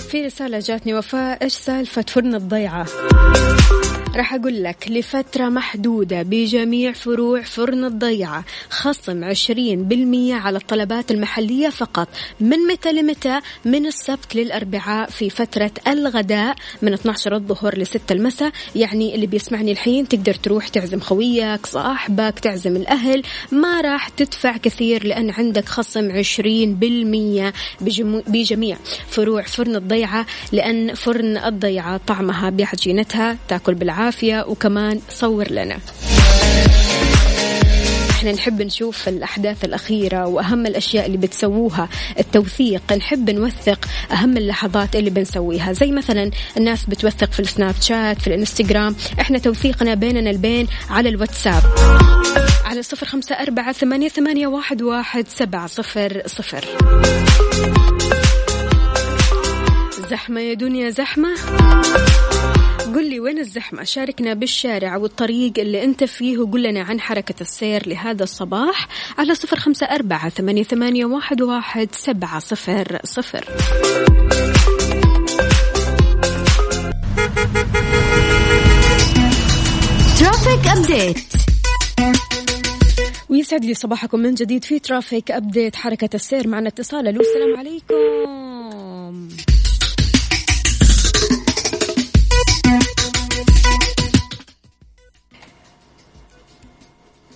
في 0.10 0.26
رسالة 0.26 0.60
جاتني 0.60 0.94
وفاء 0.94 1.44
إيش 1.44 1.54
سالفة 1.54 2.06
فرن 2.08 2.36
الضيعة؟ 2.36 2.86
راح 4.16 4.34
أقول 4.34 4.64
لك 4.64 4.86
لفترة 4.90 5.50
محدودة 5.50 6.22
بجميع 6.24 6.92
فروع 6.92 7.42
فرن 7.42 7.86
الضيعة 7.86 8.44
خصم 8.70 9.24
20% 9.34 10.34
على 10.34 10.58
الطلبات 10.58 11.12
المحلية 11.12 11.70
فقط. 11.70 12.08
من 12.40 12.58
متى 12.72 12.92
لمتى؟ 12.94 13.40
من 13.66 13.86
السبت 13.86 14.36
للأربعاء 14.36 15.10
في 15.10 15.30
فترة 15.30 15.72
الغداء 15.88 16.56
من 16.82 16.94
12 16.94 17.36
الظهر 17.36 17.78
ل 17.78 17.88
6 17.88 18.14
المساء. 18.14 18.52
يعني 18.76 19.16
اللي 19.16 19.28
بيسمعني 19.28 19.72
الحين 19.72 20.08
تقدر 20.08 20.34
تروح 20.34 20.68
تعزم 20.68 21.00
خويك 21.00 21.66
صاحبك 21.66 22.40
تعزم 22.40 22.76
الأهل. 22.76 23.24
ما 23.52 23.82
راح 23.82 24.10
تدفع 24.10 24.58
كثير 24.58 25.08
لأن 25.08 25.30
عندك 25.30 25.70
خصم 25.70 26.12
20% 26.12 27.54
بجمو- 27.82 28.24
بجميع 28.28 28.78
فروع 29.10 29.42
فرن 29.42 29.76
الضيعة 29.76 30.26
لأن 30.52 30.94
فرن 30.94 31.38
الضيعة 31.38 31.98
طعمها 32.08 32.50
بعجينتها 32.50 33.38
تاكل 33.48 33.74
بالعافية. 33.76 34.01
وكمان 34.48 35.00
صور 35.10 35.52
لنا. 35.52 35.80
إحنا 38.10 38.32
نحب 38.32 38.62
نشوف 38.62 39.08
الأحداث 39.08 39.66
الأخيرة 39.66 40.28
وأهم 40.28 40.66
الأشياء 40.66 41.06
اللي 41.06 41.18
بتسووها 41.18 41.90
التوثيق. 42.20 42.94
نحب 42.94 43.30
نوثق 43.30 43.86
أهم 44.12 44.38
اللحظات 44.38 44.96
اللي 44.96 45.10
بنسويها. 45.10 45.74
زي 45.74 45.92
مثلا 45.92 46.32
الناس 46.58 46.86
بتوثق 46.86 47.32
في 47.32 47.40
السناب 47.40 47.76
شات 47.82 48.22
في 48.22 48.28
الانستغرام 48.28 48.96
إحنا 49.20 49.38
توثيقنا 49.38 49.94
بيننا 49.94 50.30
البين 50.30 50.68
على 50.90 51.10
الواتساب. 51.10 51.64
على 52.66 52.84
صفر 52.84 53.06
خمسة 53.06 53.36
أربعة 53.36 53.72
ثمانية, 53.72 54.10
ثمانية 54.10 54.48
واحد, 54.48 54.82
واحد 54.82 55.28
سبعة 55.28 55.68
صفر 55.68 56.22
صفر. 56.26 56.66
زحمة 60.10 60.42
يا 60.42 60.54
دنيا 60.54 60.90
زحمة. 60.90 61.30
قل 62.96 63.10
لي 63.10 63.20
وين 63.20 63.40
الزحمة؟ 63.40 63.84
شاركنا 63.84 64.34
بالشارع 64.34 64.98
والطريق 64.98 65.54
اللي 65.58 65.84
أنت 65.84 66.04
فيه 66.04 66.38
وقل 66.38 66.64
لنا 66.64 66.82
عن 66.82 67.00
حركة 67.00 67.36
السير 67.42 67.90
لهذا 67.90 68.24
الصباح 68.24 68.88
على 69.18 69.36
صفر 69.36 69.60
خمسة 69.60 69.86
أربعة 69.86 70.30
ثمانية, 70.30 70.64
ثمانية 70.64 71.06
واحد, 71.06 71.42
واحد 71.42 71.90
سبعة 71.92 72.40
صفر 72.40 73.00
صفر. 73.04 73.46
traffic 80.20 80.68
update 80.78 81.34
ويسعد 83.30 83.66
لي 83.66 83.74
صباحكم 83.74 84.20
من 84.20 84.34
جديد 84.34 84.64
في 84.64 84.80
traffic 84.80 85.32
update 85.32 85.76
حركة 85.76 86.10
السير 86.16 86.48
معنا 86.48 86.68
اتصال. 86.68 87.08
ألو 87.08 87.22
السلام 87.22 87.58
عليكم. 87.58 88.51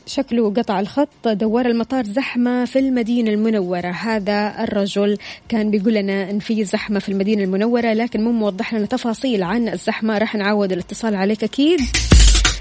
شكله 0.08 0.54
قطع 0.54 0.80
الخط 0.80 1.28
دوار 1.28 1.66
المطار 1.66 2.06
زحمة 2.06 2.66
في 2.66 2.80
المدينة 2.80 3.32
المنورة. 3.32 3.88
هذا 3.88 4.64
الرجل 4.64 5.18
كان 5.50 5.72
بيقول 5.72 5.94
لنا 5.94 6.30
أن 6.30 6.40
في 6.40 6.64
زحمة 6.64 7.00
في 7.00 7.10
المدينة 7.10 7.44
المنورة 7.44 7.94
لكن 7.94 8.24
مو 8.24 8.32
موضح 8.32 8.74
لنا 8.74 8.86
تفاصيل 8.86 9.44
عن 9.44 9.68
الزحمة. 9.68 10.18
راح 10.18 10.36
نعود 10.36 10.72
الاتصال 10.72 11.16
عليك 11.16 11.44
أكيد 11.44 11.80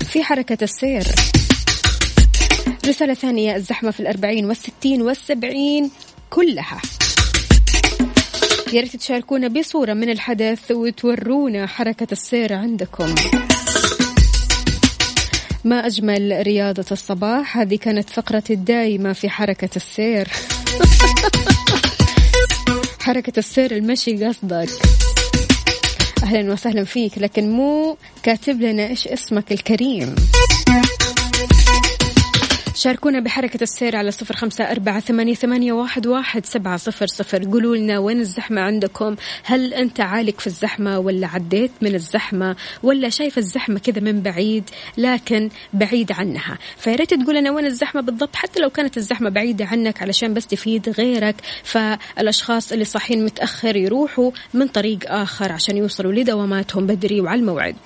في 0.09 0.23
حركة 0.23 0.65
السير. 0.65 1.05
رسالة 2.87 3.15
ثانية 3.15 3.57
الزحمة 3.57 3.91
في 3.91 4.01
الأربعين 4.01 4.47
والستين 4.47 5.03
والسبعين 5.03 5.91
كلها. 6.31 6.81
يا 8.73 8.81
ريت 8.81 8.97
تشاركونا 8.97 9.49
بصورة 9.49 9.93
من 9.93 10.11
الحدث 10.11 10.71
وتورونا 10.71 11.67
حركة 11.67 12.07
السير 12.13 12.53
عندكم. 12.53 13.15
ما 15.65 15.87
أجمل 15.87 16.43
رياضة 16.47 16.85
الصباح؟ 16.93 17.59
هذه 17.59 17.77
كانت 17.77 18.11
فقرتي 18.11 18.53
الدائمة 18.53 19.13
في 19.13 19.29
حركة 19.29 19.69
السير. 19.77 20.29
حركة 23.01 23.39
السير 23.39 23.77
المشي 23.77 24.27
قصدك. 24.27 24.69
أهلا 26.23 26.53
وسهلا 26.53 26.85
فيك 26.85 27.19
لكن 27.19 27.51
مو 27.51 27.97
كاتب 28.23 28.61
لنا 28.61 28.87
إيش 28.87 29.09
اسمك 29.09 29.53
الكريم. 29.53 30.15
شاركونا 32.75 33.21
بحركة 33.21 33.63
السير 33.63 33.97
على 33.97 34.11
صفر 34.11 34.37
خمسة 34.37 34.65
أربعة 34.65 35.01
ثمانية, 35.01 35.73
واحد 35.73 36.47
سبعة 36.47 36.77
صفر 36.77 37.07
صفر. 37.07 37.45
قولوا 37.45 37.77
لنا 37.77 37.99
وين 37.99 38.21
الزحمة 38.21 38.61
عندكم؟ 38.61 39.17
هل 39.45 39.75
أنت 39.75 40.01
عالق 40.01 40.41
في 40.41 40.47
الزحمة 40.47 40.99
ولا 40.99 41.27
عديت 41.27 41.71
من 41.81 41.95
الزحمة 41.95 42.57
ولا 42.83 43.09
شايف 43.09 43.39
الزحمة 43.39 43.79
كذا 43.79 44.01
من 44.01 44.21
بعيد 44.23 44.71
لكن 44.99 45.49
بعيد 45.73 46.13
عنها؟ 46.13 46.59
فياريت 46.77 47.15
تقول 47.15 47.35
لنا 47.37 47.51
وين 47.51 47.67
الزحمة 47.67 48.01
بالضبط 48.01 48.37
حتى 48.37 48.61
لو 48.61 48.71
كانت 48.71 48.97
الزحمة 48.97 49.31
بعيدة 49.31 49.65
عنك 49.65 50.03
علشان 50.03 50.35
بس 50.35 50.47
تفيد 50.47 50.89
غيرك. 50.89 51.37
فالأشخاص 51.65 52.73
اللي 52.73 52.85
صاحين 52.85 53.25
متأخر 53.25 53.77
يروحوا 53.77 54.31
من 54.55 54.69
طريق 54.69 54.99
آخر 55.13 55.53
عشان 55.53 55.77
يوصلوا 55.77 56.13
لدواماتهم 56.13 56.87
بدري 56.87 57.21
وعلى 57.21 57.41
الموعد. 57.41 57.77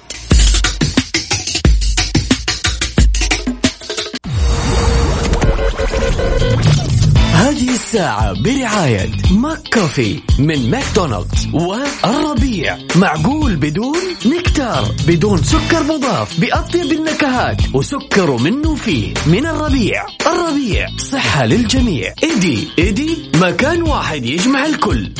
الساعة 7.88 8.42
برعاية 8.42 9.10
McCafé 9.30 10.20
من 10.38 10.70
ماكدونالدز 10.70 11.48
والربيع. 11.52 12.78
معقول 12.96 13.56
بدون 13.56 13.98
نكتار 14.26 14.94
بدون 15.06 15.42
سكر 15.42 15.82
مضاف 15.82 16.40
بأطيب 16.40 16.92
النكهات 16.92 17.56
وسكر 17.74 18.36
منه 18.36 18.74
فيه. 18.74 19.14
من 19.26 19.46
الربيع. 19.46 20.06
الربيع 20.26 20.86
صحة 20.96 21.46
للجميع. 21.46 22.14
ايدي 22.22 22.68
ايدي 22.78 23.30
مكان 23.34 23.82
واحد 23.82 24.24
يجمع 24.24 24.66
الكل. 24.66 25.10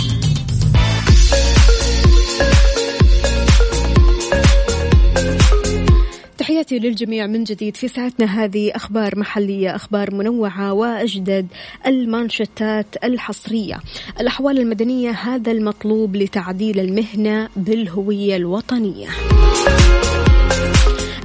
تحياتي 6.59 6.79
للجميع 6.79 7.27
من 7.27 7.45
جديد 7.45 7.77
في 7.77 7.89
ساعتنا 7.89 8.27
هذه. 8.27 8.73
أخبار 8.77 9.19
محلية 9.19 9.77
أخبار 9.77 10.15
منوعة 10.15 10.73
وأجدد 10.73 11.47
المانشتات 11.87 12.87
الحصرية. 13.05 13.79
الأحوال 14.21 14.59
المدنية 14.59 15.11
هذا 15.11 15.53
المطلوب 15.53 16.17
لتعديل 16.17 16.81
المهنة 16.81 17.49
بالهوية 17.57 18.37
الوطنية. 18.37 19.09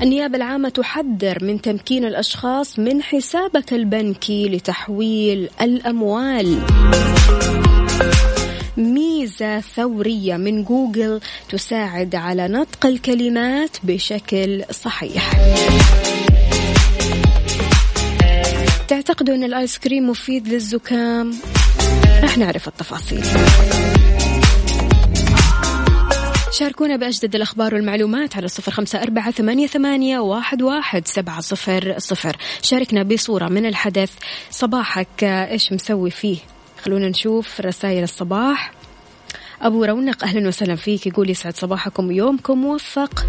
النيابة 0.01 0.37
العامة 0.37 0.69
تحذر 0.69 1.37
من 1.41 1.61
تمكين 1.61 2.05
الأشخاص 2.05 2.79
من 2.79 3.01
حسابك 3.01 3.73
البنكي 3.73 4.49
لتحويل 4.49 5.49
الأموال. 5.61 6.59
ميزة 8.77 9.59
ثورية 9.59 10.37
من 10.37 10.63
جوجل 10.63 11.21
تساعد 11.49 12.15
على 12.15 12.47
نطق 12.47 12.85
الكلمات 12.85 13.77
بشكل 13.83 14.63
صحيح. 14.71 15.31
تعتقدوا 18.87 19.35
أن 19.35 19.43
الآيس 19.43 19.77
كريم 19.77 20.09
مفيد 20.09 20.47
للزكام؟ 20.47 21.33
رح 22.23 22.37
نعرف 22.37 22.67
التفاصيل. 22.67 23.23
شاركونا 26.51 26.95
بأجدد 26.95 27.35
الأخبار 27.35 27.75
والمعلومات 27.75 28.37
على 28.37 28.47
صفر 28.47 28.71
خمسة 28.71 29.01
أربعة 29.03 29.31
ثمانية, 29.31 29.67
ثمانية 29.67 30.19
واحد, 30.19 30.61
واحد 30.61 31.07
سبعة 31.07 31.41
صفر 31.41 31.95
صفر. 31.97 32.37
شاركنا 32.61 33.03
بصورة 33.03 33.47
من 33.47 33.65
الحدث. 33.65 34.11
صباحك 34.51 35.23
إيش 35.23 35.73
مسوي 35.73 36.11
فيه؟ 36.11 36.37
خلونا 36.85 37.09
نشوف 37.09 37.61
رسائل 37.61 38.03
الصباح. 38.03 38.73
أبو 39.61 39.83
رونق 39.83 40.23
أهلا 40.23 40.47
وسهلا 40.47 40.75
فيك. 40.75 41.07
يقول 41.07 41.29
يسعد 41.29 41.55
صباحكم 41.55 42.07
ويومكم 42.07 42.57
موفق. 42.57 43.25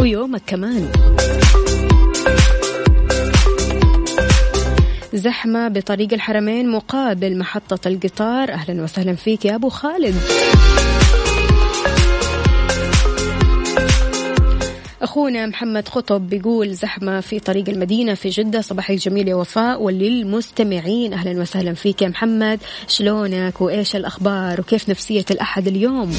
ويومك 0.00 0.42
كمان. 0.46 0.92
زحمة 5.14 5.68
بطريق 5.68 6.12
الحرمين 6.12 6.68
مقابل 6.68 7.38
محطة 7.38 7.88
القطار. 7.88 8.52
أهلا 8.52 8.82
وسهلا 8.82 9.14
فيك 9.14 9.44
يا 9.44 9.54
أبو 9.54 9.68
خالد. 9.68 10.14
أخونا 15.02 15.46
محمد 15.46 15.88
خطب 15.88 16.28
بيقول 16.28 16.74
زحمة 16.74 17.20
في 17.20 17.40
طريق 17.40 17.68
المدينة 17.68 18.14
في 18.14 18.28
جدة. 18.28 18.60
صباحك 18.60 18.94
جميل 18.94 19.28
يا 19.28 19.34
وفاء 19.34 19.82
وللمستمعين. 19.82 21.12
أهلا 21.12 21.40
وسهلا 21.40 21.74
فيك 21.74 22.02
يا 22.02 22.08
محمد. 22.08 22.60
شلونك 22.88 23.60
وإيش 23.60 23.96
الأخبار 23.96 24.60
وكيف 24.60 24.88
نفسية 24.88 25.24
الأحد 25.30 25.66
اليوم؟ 25.66 26.16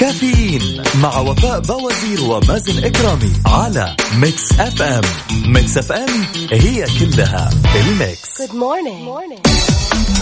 كافيين 0.00 0.82
مع 1.02 1.18
وفاء 1.18 1.60
باوزير 1.60 2.20
ومازن 2.20 2.84
إكرامي 2.84 3.32
على 3.46 3.96
Mix 4.16 4.52
FM. 4.60 4.82
Mix 4.82 5.02
FM 5.46 5.78
it's 5.78 5.92
all 5.92 6.24
in 6.52 6.84
the 7.00 7.50
mix. 7.76 8.42
Good 8.42 8.50
morning. 8.50 9.04
Good 9.04 9.08
morning. 9.08 10.17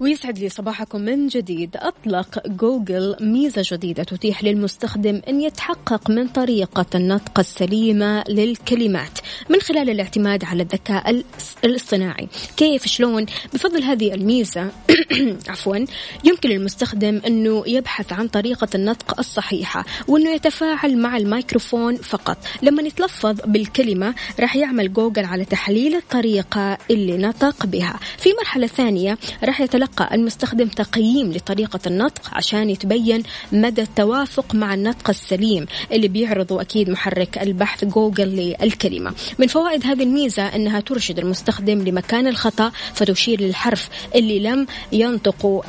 ويسعد 0.00 0.38
لي 0.38 0.48
صباحكم 0.48 1.00
من 1.00 1.28
جديد. 1.28 1.76
أطلق 1.76 2.48
جوجل 2.48 3.16
ميزة 3.20 3.62
جديدة 3.64 4.02
تتيح 4.02 4.44
للمستخدم 4.44 5.22
أن 5.28 5.40
يتحقق 5.40 6.10
من 6.10 6.28
طريقة 6.28 6.86
النطق 6.94 7.38
السليمة 7.38 8.24
للكلمات 8.28 9.18
من 9.48 9.60
خلال 9.60 9.90
الاعتماد 9.90 10.44
على 10.44 10.62
الذكاء 10.62 11.22
الاصطناعي. 11.64 12.28
كيف؟ 12.56 12.86
شلون؟ 12.86 13.26
بفضل 13.54 13.82
هذه 13.82 14.14
الميزة. 14.14 14.70
عفوا. 15.48 15.76
يمكن 16.24 16.48
للمستخدم 16.48 17.20
أنه 17.26 17.64
يبحث 17.66 18.12
عن 18.12 18.28
طريقة 18.28 18.68
النطق 18.74 19.18
الصحيحة 19.18 19.84
وأنه 20.08 20.30
يتفاعل 20.30 20.98
مع 20.98 21.16
الميكروفون 21.16 21.96
فقط. 21.96 22.38
لما 22.62 22.82
يتلفظ 22.82 23.40
بالكلمة 23.44 24.14
راح 24.40 24.56
يعمل 24.56 24.92
جوجل 24.92 25.24
على 25.24 25.44
تحليل 25.44 25.94
الطريقة 25.94 26.78
اللي 26.90 27.16
نطق 27.16 27.66
بها. 27.66 28.00
في 28.18 28.30
مرحلة 28.38 28.66
ثانية 28.66 29.18
راح 29.44 29.60
يتلقى 29.60 29.87
المستخدم 30.12 30.68
تقييم 30.68 31.32
لطريقة 31.32 31.80
النطق 31.86 32.30
عشان 32.32 32.70
يتبين 32.70 33.22
مدى 33.52 33.82
التوافق 33.82 34.54
مع 34.54 34.74
النطق 34.74 35.08
السليم 35.10 35.66
اللي 35.92 36.08
بيعرضه 36.08 36.60
أكيد 36.60 36.90
محرك 36.90 37.38
البحث 37.38 37.84
جوجل 37.84 38.56
للكلمة. 38.62 39.14
من 39.38 39.46
فوائد 39.46 39.86
هذه 39.86 40.02
الميزة 40.02 40.42
أنها 40.42 40.80
ترشد 40.80 41.18
المستخدم 41.18 41.82
لمكان 41.82 42.26
الخطأ 42.26 42.72
فتشير 42.94 43.40
للحرف 43.40 43.88
اللي 44.14 44.38
لم 44.38 44.66
ينطقه 44.92 45.62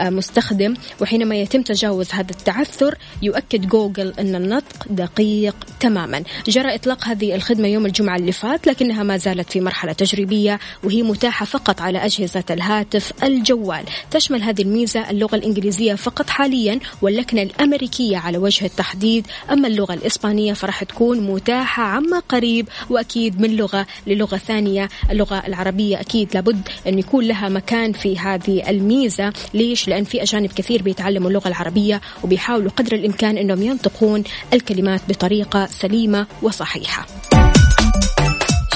المستخدم 0.00 0.74
وحينما 1.00 1.36
يتم 1.36 1.62
تجاوز 1.62 2.10
هذا 2.12 2.30
التعثر 2.30 2.94
يؤكد 3.22 3.66
جوجل 3.66 4.12
أن 4.18 4.34
النطق 4.34 4.86
دقيق 4.90 5.56
تماما. 5.80 6.22
جرى 6.48 6.74
إطلاق 6.74 7.04
هذه 7.04 7.34
الخدمة 7.34 7.68
يوم 7.68 7.86
الجمعة 7.86 8.16
اللي 8.16 8.32
فات 8.32 8.66
لكنها 8.66 9.02
ما 9.02 9.16
زالت 9.16 9.50
في 9.50 9.60
مرحلة 9.60 9.92
تجريبية 9.92 10.58
وهي 10.84 11.02
متاحة 11.02 11.46
فقط 11.46 11.80
على 11.80 12.04
أجهزة 12.04 12.44
الهاتف 12.50 13.12
الجوالي 13.22 13.49
سؤال 13.50 13.84
تشمل 14.10 14.42
هذه 14.42 14.62
الميزة 14.62 15.10
اللغة 15.10 15.36
الإنجليزية 15.36 15.94
فقط 15.94 16.30
حاليا 16.30 16.80
واللكنة 17.02 17.42
الأمريكية 17.42 18.16
على 18.16 18.38
وجه 18.38 18.64
التحديد. 18.64 19.26
أما 19.50 19.68
اللغة 19.68 19.94
الإسبانية 19.94 20.52
فراح 20.52 20.84
تكون 20.84 21.20
متاحة 21.20 21.82
عما 21.82 22.18
قريب 22.18 22.68
وأكيد 22.90 23.40
من 23.40 23.56
لغة 23.56 23.86
للغة 24.06 24.36
ثانية. 24.36 24.88
اللغة 25.10 25.42
العربية 25.46 26.00
أكيد 26.00 26.34
لابد 26.34 26.68
أن 26.86 26.98
يكون 26.98 27.24
لها 27.24 27.48
مكان 27.48 27.92
في 27.92 28.18
هذه 28.18 28.70
الميزة. 28.70 29.32
ليش؟ 29.54 29.88
لأن 29.88 30.04
في 30.04 30.22
أجانب 30.22 30.52
كثير 30.52 30.82
بيتعلموا 30.82 31.28
اللغة 31.28 31.48
العربية 31.48 32.00
وبيحاولوا 32.24 32.70
قدر 32.70 32.92
الإمكان 32.92 33.38
أنهم 33.38 33.62
ينطقون 33.62 34.24
الكلمات 34.52 35.00
بطريقة 35.08 35.66
سليمة 35.66 36.26
وصحيحة. 36.42 37.06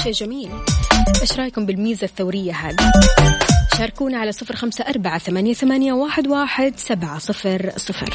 شيء 0.03 0.11
جميل. 0.11 0.49
إيش 1.21 1.39
رأيكم 1.39 1.65
بالميزة 1.65 2.05
الثورية 2.05 2.51
هذه؟ 2.51 3.44
شاركونا 3.77 4.17
على 4.17 4.31
صفر 4.31 4.55
خمسة 4.55 4.83
أربعة 4.83 5.19
ثمانية, 5.19 5.53
ثمانية 5.53 5.93
واحد, 5.93 6.27
واحد 6.27 6.73
سبعة 6.77 7.19
صفر 7.19 7.71
صفر. 7.77 8.09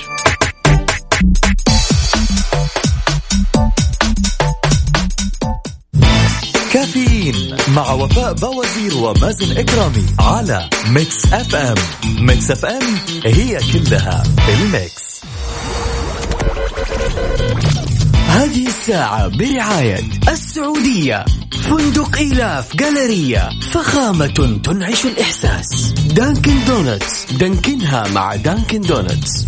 كافيين 6.72 7.56
مع 7.68 7.92
وفاء 7.92 8.32
باوزير 8.32 8.96
ومازن 8.96 9.58
إكرامي 9.58 10.06
على 10.20 10.68
Mix 10.88 11.32
FM. 11.32 11.74
Mix 12.20 12.50
FM 12.50 12.96
هي 13.24 13.58
كلها 13.72 14.22
الميكس. 14.48 15.20
هذه 18.40 18.66
الساعة 18.66 19.28
برعاية 19.28 20.00
السعودية. 20.28 21.24
فندق 21.52 22.16
إيلاف 22.16 22.76
جاليريا 22.76 23.50
فخامة 23.72 24.60
تنعش 24.64 25.06
الإحساس. 25.06 25.92
Dunkin' 25.92 26.64
Donuts. 26.66 27.32
دانكنها 27.32 28.08
مع 28.08 28.36
Dunkin' 28.36 28.80
Donuts. 28.80 29.46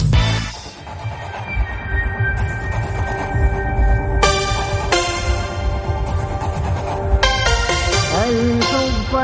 الحب 8.28 9.16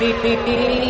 فداها 0.00 0.24
الحب 0.24 0.85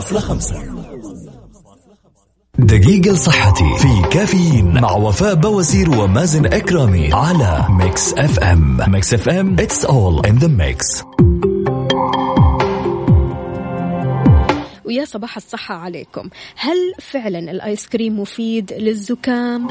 105.5 0.00 0.54
دقيقة 2.58 3.12
لصحتي 3.12 3.76
في 3.78 4.08
كافيين 4.12 4.80
مع 4.80 4.92
وفاء 4.92 5.34
باوزير 5.34 5.90
ومازن 5.90 6.46
إكرامي 6.46 7.12
على 7.12 7.66
Mix 7.70 8.14
FM 8.14 8.80
Mix 8.90 9.14
FM 9.14 9.56
it's 9.56 9.84
all 9.84 10.30
in 10.30 10.34
the 10.42 10.48
mix. 10.48 11.04
ويا 14.84 15.04
صباح 15.04 15.36
الصحة 15.36 15.74
عليكم. 15.74 16.28
هل 16.56 16.76
فعلا 17.00 17.38
الآيس 17.38 17.88
كريم 17.88 18.20
مفيد 18.20 18.72
للزكام؟ 18.72 19.68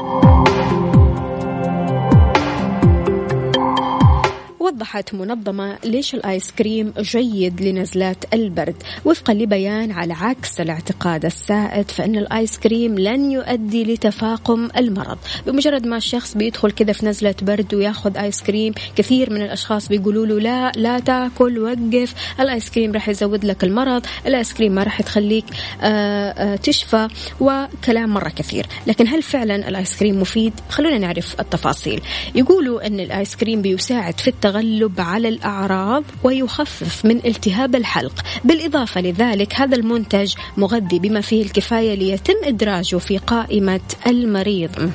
وضحت 4.70 5.14
منظمة 5.14 5.78
ليش 5.84 6.14
الآيس 6.14 6.50
كريم 6.50 6.92
جيد 7.00 7.60
لنزلات 7.62 8.34
البرد. 8.34 8.74
وفقا 9.04 9.34
لبيان 9.34 9.90
على 9.90 10.14
عكس 10.14 10.60
الاعتقاد 10.60 11.24
السائد 11.24 11.90
فإن 11.90 12.16
الآيس 12.16 12.58
كريم 12.58 12.98
لن 12.98 13.30
يؤدي 13.30 13.84
لتفاقم 13.84 14.68
المرض. 14.76 15.18
بمجرد 15.46 15.86
ما 15.86 15.96
الشخص 15.96 16.34
بيدخل 16.36 16.70
كذا 16.70 16.92
في 16.92 17.06
نزلة 17.06 17.34
برد 17.42 17.74
وياخذ 17.74 18.18
آيس 18.18 18.42
كريم 18.42 18.74
كثير 18.96 19.30
من 19.30 19.42
الأشخاص 19.42 19.88
بيقولوا 19.88 20.26
له 20.26 20.40
لا 20.40 20.72
لا 20.76 20.98
تاكل 20.98 21.58
وقف. 21.58 22.14
الآيس 22.40 22.70
كريم 22.70 22.92
راح 22.92 23.08
يزود 23.08 23.44
لك 23.44 23.64
المرض 23.64 24.06
الآيس 24.26 24.52
كريم 24.52 24.72
ما 24.74 24.82
راح 24.82 25.02
تخليك 25.02 25.44
آه، 25.82 26.30
آه، 26.30 26.56
تشفى 26.56 27.08
وكلام 27.40 28.10
مرة 28.10 28.28
كثير. 28.28 28.66
لكن 28.86 29.08
هل 29.08 29.22
فعلا 29.22 29.68
الآيس 29.68 29.96
كريم 29.96 30.20
مفيد؟ 30.20 30.52
خلونا 30.68 30.98
نعرف 30.98 31.40
التفاصيل. 31.40 32.00
يقولوا 32.34 32.86
أن 32.86 33.00
الآيس 33.00 33.36
كريم 33.36 33.62
بيساعد 33.62 34.20
في 34.20 34.28
التغلب 34.60 35.00
على 35.00 35.28
الأعراض 35.28 36.04
ويخفف 36.24 37.04
من 37.04 37.16
التهاب 37.26 37.74
الحلق. 37.74 38.20
بالإضافة 38.44 39.00
لذلك 39.00 39.54
هذا 39.54 39.76
المنتج 39.76 40.34
مغذي 40.56 40.98
بما 40.98 41.20
فيه 41.20 41.42
الكفاية 41.42 41.94
ليتم 41.94 42.34
إدراجه 42.44 42.96
في 42.96 43.18
قائمة 43.18 43.80
المريض. 44.06 44.92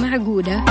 معقولة؟ 0.00 0.64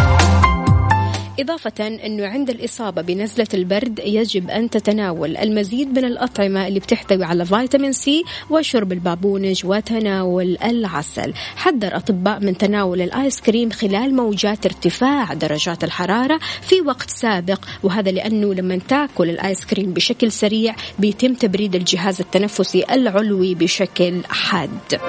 إضافة 1.41 1.87
أنه 1.87 2.27
عند 2.27 2.49
الإصابة 2.49 3.01
بنزلة 3.01 3.47
البرد 3.53 3.99
يجب 4.05 4.49
أن 4.49 4.69
تتناول 4.69 5.37
المزيد 5.37 5.99
من 5.99 6.05
الأطعمة 6.05 6.67
اللي 6.67 6.79
بتحتوي 6.79 7.23
على 7.23 7.45
فيتامين 7.45 7.91
سي 7.91 8.23
وشرب 8.49 8.91
البابونج 8.91 9.65
وتناول 9.65 10.57
العسل. 10.63 11.33
حذر 11.55 11.95
أطباء 11.95 12.39
من 12.39 12.57
تناول 12.57 13.01
الآيس 13.01 13.41
كريم 13.41 13.69
خلال 13.69 14.15
موجات 14.15 14.65
ارتفاع 14.65 15.33
درجات 15.33 15.83
الحرارة 15.83 16.39
في 16.61 16.81
وقت 16.81 17.09
سابق 17.09 17.65
وهذا 17.83 18.11
لأنه 18.11 18.53
لما 18.53 18.79
تأكل 18.87 19.29
الآيس 19.29 19.65
كريم 19.65 19.93
بشكل 19.93 20.31
سريع 20.31 20.75
بيتم 20.99 21.33
تبريد 21.33 21.75
الجهاز 21.75 22.19
التنفسي 22.19 22.85
العلوي 22.91 23.55
بشكل 23.55 24.21
حاد. 24.29 24.99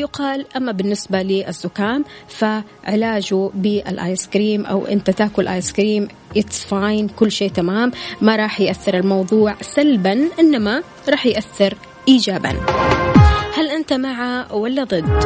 يقال 0.00 0.46
أما 0.56 0.72
بالنسبة 0.72 1.22
للزكام 1.22 2.04
فعلاجه 2.28 3.50
بالآيس 3.54 4.26
كريم 4.26 4.66
أو 4.66 4.86
أنت 4.86 5.10
تأكل 5.10 5.48
آيس 5.48 5.72
كريم 5.72 6.08
it's 6.36 6.64
fine 6.64 7.08
كل 7.08 7.32
شيء 7.32 7.50
تمام 7.50 7.92
ما 8.20 8.36
راح 8.36 8.60
يأثر 8.60 8.94
الموضوع 8.96 9.56
سلبا 9.60 10.28
إنما 10.40 10.82
راح 11.08 11.26
يأثر 11.26 11.74
ايجابا. 12.08 12.52
هل 13.54 13.68
أنت 13.68 13.92
مع 13.92 14.46
ولا 14.52 14.84
ضد؟ 14.84 15.20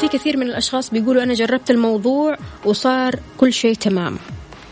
في 0.00 0.08
كثير 0.08 0.36
من 0.36 0.46
الأشخاص 0.46 0.90
بيقولوا 0.90 1.22
أنا 1.22 1.34
جربت 1.34 1.70
الموضوع 1.70 2.36
وصار 2.64 3.14
كل 3.38 3.52
شيء 3.52 3.74
تمام. 3.74 4.18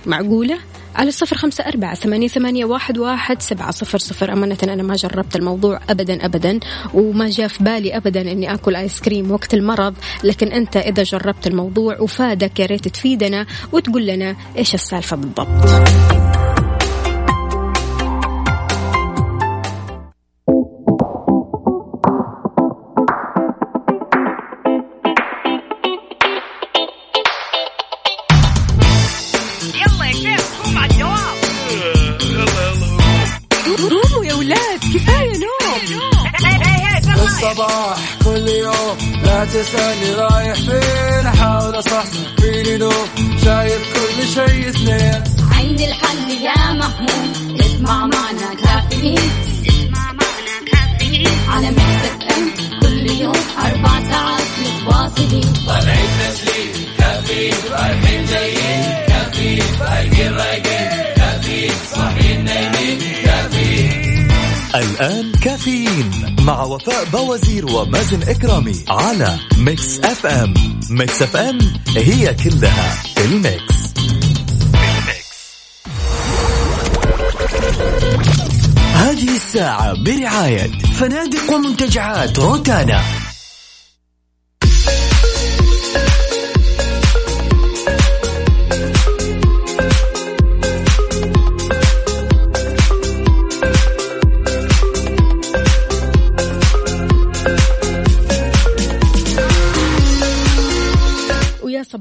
معقولة؟ 0.06 0.58
على 0.96 1.08
الصفر 1.08 1.36
خمسة 1.36 1.64
أربعة 1.64 1.94
ثمانية, 1.94 2.28
ثمانية 2.28 2.64
واحد, 2.64 2.98
واحد 2.98 3.42
سبعة 3.42 3.70
صفر 3.70 3.98
صفر. 3.98 4.32
أمانة 4.32 4.56
أنا 4.62 4.82
ما 4.82 4.94
جربت 4.94 5.36
الموضوع 5.36 5.80
أبدا 5.90 6.24
أبدا 6.24 6.60
وما 6.94 7.28
جاء 7.28 7.48
في 7.48 7.64
بالي 7.64 7.96
أبدا 7.96 8.20
أني 8.20 8.54
أكل 8.54 8.76
آيس 8.76 9.00
كريم 9.00 9.30
وقت 9.30 9.54
المرض. 9.54 9.94
لكن 10.24 10.46
أنت 10.46 10.76
إذا 10.76 11.02
جربت 11.02 11.46
الموضوع 11.46 12.00
وفادك 12.00 12.60
يا 12.60 12.66
ريت 12.66 12.88
تفيدنا 12.88 13.46
وتقول 13.72 14.06
لنا 14.06 14.36
إيش 14.56 14.74
السالفة 14.74 15.16
بالضبط. 15.16 16.25
وفاء 66.76 67.04
بوازير 67.04 67.66
ومازن 67.66 68.22
إكرامي 68.22 68.84
على 68.88 69.38
Mix 69.58 70.00
FM. 70.00 70.54
Mix 70.90 71.22
FM 71.22 71.58
هي 71.96 72.34
كلها 72.34 73.02
في 73.16 73.24
ال 73.24 73.35
mix. 73.35 73.76
هذه 78.94 79.36
الساعة 79.36 80.04
برعاية 80.04 80.70
فنادق 80.78 81.54
ومنتجعات 81.54 82.38
روتانا. 82.38 83.02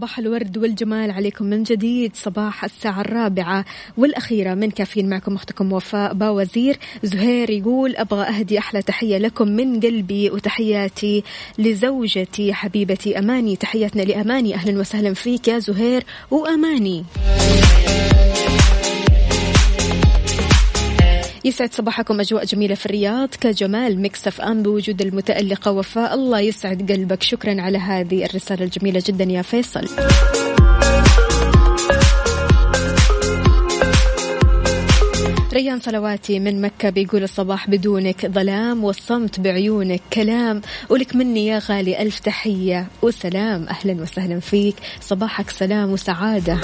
صباح 0.06 0.20
الورد 0.20 0.58
والجمال 0.58 1.12
عليكم 1.12 1.46
من 1.46 1.64
جديد. 1.64 2.16
صباح 2.16 2.64
الساعة 2.64 3.02
الرابعة 3.02 3.66
والأخيرة 3.98 4.54
من 4.54 4.72
كافيين 4.72 5.10
معكم 5.10 5.36
أختكم 5.36 5.74
وفاء 5.74 6.14
باوزير. 6.14 6.78
زهير 7.04 7.50
يقول 7.50 7.96
أبغى 7.96 8.24
أهدي 8.24 8.60
أحلى 8.60 8.82
تحية 8.82 9.18
لكم 9.18 9.48
من 9.48 9.80
قلبي 9.80 10.30
وتحياتي 10.30 11.24
لزوجتي. 11.58 12.54
حبيبتي 12.54 13.20
أماني 13.20 13.56
تحياتنا 13.56 14.02
لأماني. 14.02 14.56
أهلا 14.56 14.80
وسهلا 14.80 15.14
فيك 15.14 15.48
يا 15.48 15.60
زهير 15.60 16.04
وأماني. 16.32 17.06
يسعد 21.46 21.74
صباحكم 21.74 22.20
أجواء 22.20 22.46
جميلة 22.46 22.76
في 22.76 22.86
الرياض. 22.86 23.30
كجمال 23.30 24.02
مكسف 24.02 24.42
أم 24.42 24.64
بوجود 24.64 25.02
المتألقة 25.02 25.72
وفاء. 25.72 26.14
الله 26.14 26.40
يسعد 26.40 26.92
قلبك. 26.92 27.24
شكرا 27.24 27.62
على 27.62 27.78
هذه 27.78 28.26
الرسالة 28.26 28.66
الجميلة 28.66 29.04
جدا 29.06 29.24
يا 29.24 29.42
فيصل. 29.42 29.86
ريان 35.54 35.80
صلواتي 35.80 36.40
من 36.40 36.62
مكة 36.62 36.90
بيقول 36.90 37.24
الصباح 37.24 37.70
بدونك 37.70 38.26
ظلام 38.26 38.84
والصمت 38.84 39.40
بعيونك 39.40 40.02
كلام. 40.14 40.62
ولك 40.90 41.16
مني 41.16 41.48
يا 41.48 41.62
غالي 41.70 42.02
ألف 42.02 42.20
تحية 42.20 42.88
وسلام. 43.02 43.68
أهلا 43.68 44.02
وسهلا 44.02 44.40
فيك. 44.40 44.76
صباحك 45.02 45.50
سلام 45.50 45.92
وسعادة. 45.92 46.60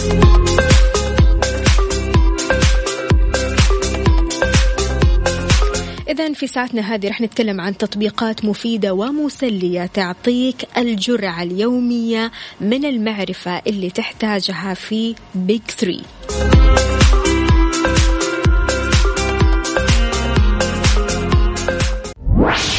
إذا 6.11 6.33
في 6.33 6.47
ساعتنا 6.47 6.81
هذه 6.81 7.09
رح 7.09 7.21
نتكلم 7.21 7.61
عن 7.61 7.77
تطبيقات 7.77 8.45
مفيدة 8.45 8.93
ومسلية 8.93 9.85
تعطيك 9.85 10.67
الجرعة 10.77 11.43
اليومية 11.43 12.31
من 12.61 12.85
المعرفة 12.85 13.61
اللي 13.67 13.89
تحتاجها 13.89 14.73
في 14.73 15.15
بيج 15.35 15.61
3 15.77 16.01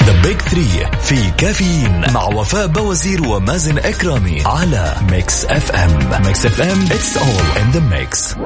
The 0.04 0.22
Big 0.22 0.40
3 0.40 0.90
في 1.00 1.30
كافيين 1.38 2.04
مع 2.14 2.24
وفاء 2.24 2.66
بوازير 2.66 3.28
ومازن 3.28 3.78
إكرامي 3.78 4.42
على 4.46 4.94
Mix 5.10 5.44
FM 5.44 6.22
Mix 6.26 6.46
FM 6.46 6.86
It's 6.86 7.16
all 7.16 7.62
in 7.62 7.72
the 7.72 7.80
mix. 7.80 8.36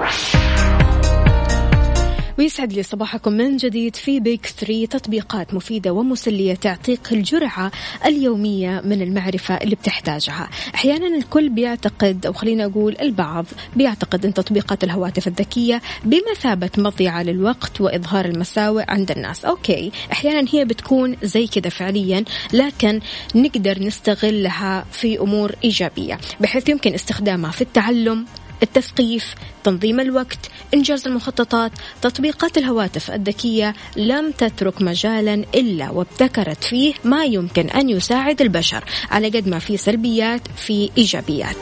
ويسعد 2.46 2.72
لي 2.72 2.82
صباحكم 2.82 3.32
من 3.32 3.56
جديد 3.56 3.96
في 3.96 4.20
Big 4.20 4.46
3 4.46 4.86
تطبيقات 4.86 5.54
مفيدة 5.54 5.92
ومسلية 5.92 6.54
تعطيك 6.54 7.12
الجرعة 7.12 7.72
اليومية 8.04 8.82
من 8.84 9.02
المعرفة 9.02 9.54
اللي 9.54 9.74
بتحتاجها. 9.74 10.48
أحيانا 10.74 11.16
الكل 11.16 11.48
بيعتقد 11.48 12.26
أو 12.26 12.32
خلينا 12.32 12.64
أقول 12.64 12.96
البعض 13.00 13.46
بيعتقد 13.76 14.26
أن 14.26 14.34
تطبيقات 14.34 14.84
الهواتف 14.84 15.26
الذكية 15.28 15.82
بمثابة 16.04 16.70
مضيعة 16.78 17.22
للوقت 17.22 17.80
وإظهار 17.80 18.24
المساوئ 18.24 18.84
عند 18.88 19.10
الناس. 19.10 19.44
أوكي 19.44 19.92
أحيانا 20.12 20.48
هي 20.52 20.64
بتكون 20.64 21.16
زي 21.22 21.46
كذا 21.46 21.68
فعليا 21.68 22.24
لكن 22.52 23.00
نقدر 23.34 23.82
نستغلها 23.82 24.84
في 24.92 25.20
أمور 25.20 25.52
إيجابية 25.64 26.18
بحيث 26.40 26.68
يمكن 26.68 26.94
استخدامها 26.94 27.50
في 27.50 27.62
التعلم 27.62 28.26
التثقيف 28.62 29.34
تنظيم 29.64 30.00
الوقت 30.00 30.50
إنجاز 30.74 31.06
المخططات 31.06 31.72
تطبيقات 32.02 32.58
الهواتف 32.58 33.10
الذكية 33.10 33.74
لم 33.96 34.30
تترك 34.30 34.82
مجالا 34.82 35.34
إلا 35.54 35.90
وابتكرت 35.90 36.64
فيه 36.64 36.94
ما 37.04 37.24
يمكن 37.24 37.70
أن 37.70 37.90
يساعد 37.90 38.40
البشر 38.40 38.84
على 39.10 39.28
قد 39.28 39.48
ما 39.48 39.58
في 39.58 39.76
سلبيات 39.76 40.40
في 40.56 40.90
إيجابيات. 40.98 41.56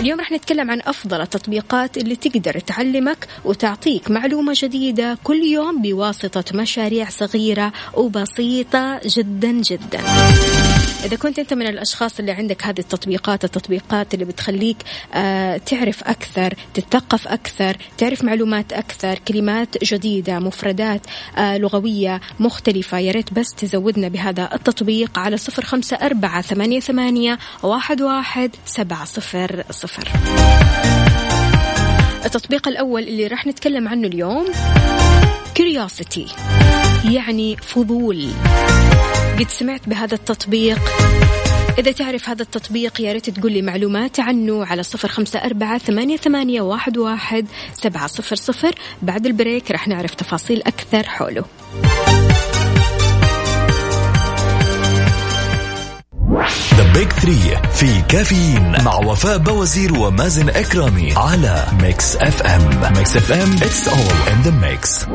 اليوم 0.00 0.20
رح 0.20 0.32
نتكلم 0.32 0.70
عن 0.70 0.80
أفضل 0.86 1.20
التطبيقات 1.20 1.96
اللي 1.96 2.16
تقدر 2.16 2.58
تعلمك 2.58 3.28
وتعطيك 3.44 4.10
معلومة 4.10 4.52
جديدة 4.56 5.18
كل 5.24 5.42
يوم 5.42 5.82
بواسطة 5.82 6.44
مشاريع 6.54 7.08
صغيرة 7.08 7.72
وبسيطة 7.94 9.00
جدا 9.04 9.52
جدا. 9.52 10.00
إذا 11.04 11.16
كنت 11.16 11.38
أنت 11.38 11.54
من 11.54 11.66
الأشخاص 11.66 12.18
اللي 12.18 12.32
عندك 12.32 12.66
هذه 12.66 12.78
التطبيقات 12.78 13.44
التطبيقات 13.44 14.14
اللي 14.14 14.24
بتخليك 14.24 14.76
آه 15.14 15.56
تعرف 15.56 16.04
أكثر 16.04 16.54
تتثقف 16.74 17.28
أكثر 17.28 17.76
تعرف 17.98 18.24
معلومات 18.24 18.72
أكثر 18.72 19.18
كلمات 19.28 19.84
جديدة 19.84 20.38
مفردات 20.38 21.00
آه 21.38 21.58
لغوية 21.58 22.20
مختلفة 22.40 22.98
يا 22.98 23.12
ريت 23.12 23.32
بس 23.32 23.54
تزودنا 23.54 24.08
بهذا 24.08 24.48
التطبيق 24.54 25.18
على 25.18 25.36
صفر 25.36 25.64
خمسة 25.64 25.96
أربعة 25.96 26.42
ثمانية, 26.42 26.80
ثمانية 26.80 27.38
واحد, 27.62 28.02
واحد 28.02 28.50
سبعة 28.66 29.04
صفر 29.04 29.64
صفر. 29.70 29.89
التطبيق 32.24 32.68
الأول 32.68 33.02
اللي 33.02 33.26
راح 33.26 33.46
نتكلم 33.46 33.88
عنه 33.88 34.08
اليوم 34.08 34.46
كيوريوسيتي 35.54 36.26
يعني 37.10 37.56
فضول. 37.56 38.30
قد 39.38 39.48
سمعت 39.48 39.88
بهذا 39.88 40.14
التطبيق؟ 40.14 40.78
إذا 41.78 41.92
تعرف 41.92 42.28
هذا 42.28 42.42
التطبيق 42.42 43.00
يا 43.00 43.12
ريت 43.12 43.30
تقول 43.30 43.52
لي 43.52 43.62
معلومات 43.62 44.20
عنه 44.20 44.66
على 44.66 44.82
صفر 44.82 45.08
خمسة 45.08 45.38
أربعة 45.38 45.78
ثمانية, 45.78 46.16
ثمانية 46.16 46.60
واحد, 46.60 46.98
واحد 46.98 47.46
سبعة 47.74 48.06
صفر 48.06 48.36
صفر. 48.36 48.74
بعد 49.02 49.26
ال 49.26 49.33
break 49.33 49.70
رح 49.70 49.88
نعرف 49.88 50.14
تفاصيل 50.14 50.62
أكثر 50.62 51.08
حوله. 51.08 51.44
Big 56.94 57.08
3 57.12 57.62
في 57.72 58.02
كافيين 58.08 58.84
مع 58.84 58.96
وفاء 58.96 59.38
بوازير 59.38 59.98
ومازن 59.98 60.48
إكرامي 60.48 61.12
على 61.16 61.64
Mix 61.82 62.16
FM 62.16 62.92
Mix 62.96 63.16
FM 63.16 63.56
It's 63.56 63.88
all 63.88 64.32
in 64.32 64.46
the 64.46 64.52
mix. 64.64 65.06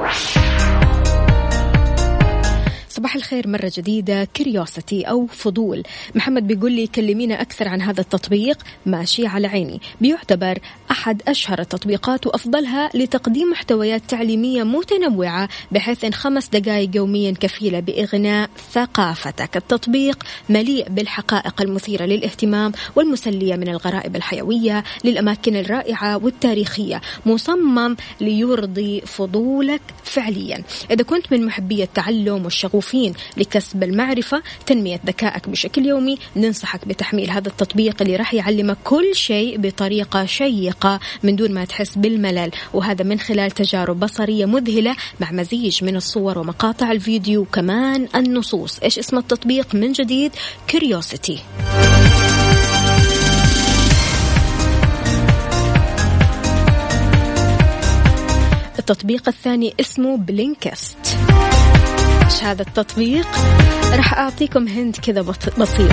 صباح 2.89 3.15
الخير 3.15 3.47
مرة 3.47 3.71
جديدة 3.77 4.25
كريوسيتي 4.25 5.03
أو 5.03 5.27
فضول. 5.27 5.83
محمد 6.15 6.47
بيقول 6.47 6.71
لي 6.71 6.87
كلمينا 6.87 7.41
أكثر 7.41 7.67
عن 7.67 7.81
هذا 7.81 8.01
التطبيق 8.01 8.57
ماشي 8.85 9.27
على 9.27 9.47
عيني. 9.47 9.81
بيعتبر 10.01 10.59
أحد 10.95 11.21
أشهر 11.27 11.59
التطبيقات 11.59 12.27
وأفضلها 12.27 12.89
لتقديم 12.93 13.51
محتويات 13.51 14.01
تعليمية 14.07 14.63
متنوعة 14.63 15.49
بحيث 15.71 16.03
إن 16.03 16.13
خمس 16.13 16.47
دقائق 16.49 16.95
يوميا 16.95 17.31
كفيلة 17.31 17.79
بإغناء 17.79 18.49
ثقافتك. 18.71 19.57
التطبيق 19.57 20.23
مليء 20.49 20.89
بالحقائق 20.89 21.61
المثيرة 21.61 22.05
للاهتمام 22.05 22.71
والمسلية 22.95 23.55
من 23.55 23.69
الغرائب 23.69 24.15
الحيوية 24.15 24.83
للأماكن 25.03 25.55
الرائعة 25.55 26.17
والتاريخية 26.17 27.01
مصمم 27.25 27.95
ليرضي 28.21 29.01
فضولك 29.01 29.81
فعليا. 30.03 30.63
إذا 30.91 31.03
كنت 31.03 31.31
من 31.31 31.45
محبي 31.45 31.83
التعلم 31.83 32.43
والشغوفين 32.43 33.13
لكسب 33.37 33.83
المعرفة 33.83 34.43
تنمية 34.65 34.99
ذكائك 35.05 35.49
بشكل 35.49 35.85
يومي 35.85 36.17
ننصحك 36.35 36.87
بتحميل 36.87 37.31
هذا 37.31 37.47
التطبيق 37.47 38.01
اللي 38.01 38.15
راح 38.15 38.33
يعلمك 38.33 38.77
كل 38.83 39.15
شيء 39.15 39.57
بطريقة 39.57 40.25
شيقة. 40.25 40.84
من 41.23 41.35
دون 41.35 41.51
ما 41.51 41.65
تحس 41.65 41.95
بالملل 41.95 42.51
وهذا 42.73 43.03
من 43.03 43.19
خلال 43.19 43.51
تجارب 43.51 43.99
بصرية 43.99 44.45
مذهلة 44.45 44.95
مع 45.19 45.31
مزيج 45.31 45.83
من 45.83 45.95
الصور 45.95 46.39
ومقاطع 46.39 46.91
الفيديو 46.91 47.41
وكمان 47.41 48.07
النصوص. 48.15 48.79
إيش 48.79 48.99
اسم 48.99 49.17
التطبيق 49.17 49.75
من 49.75 49.91
جديد؟ 49.91 50.31
كريوسيتي 50.69 51.39
التطبيق 58.79 59.27
الثاني 59.27 59.73
اسمه 59.79 60.17
بلينكست 60.17 60.97
إيش 62.25 62.43
هذا 62.43 62.61
التطبيق؟ 62.61 63.27
راح 63.93 64.13
أعطيكم 64.13 64.67
هند 64.67 64.95
كذا 64.95 65.21
بسيط. 65.57 65.91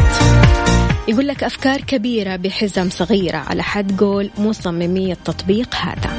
يقول 1.09 1.29
لك 1.29 1.45
أفكار 1.45 1.81
كبيرة 1.81 2.37
بحزم 2.37 2.91
صغيرة 2.91 3.37
على 3.39 3.63
حد 3.63 4.01
قول 4.01 4.31
مصممي 4.39 5.13
التطبيق 5.13 5.75
هذا. 5.75 6.11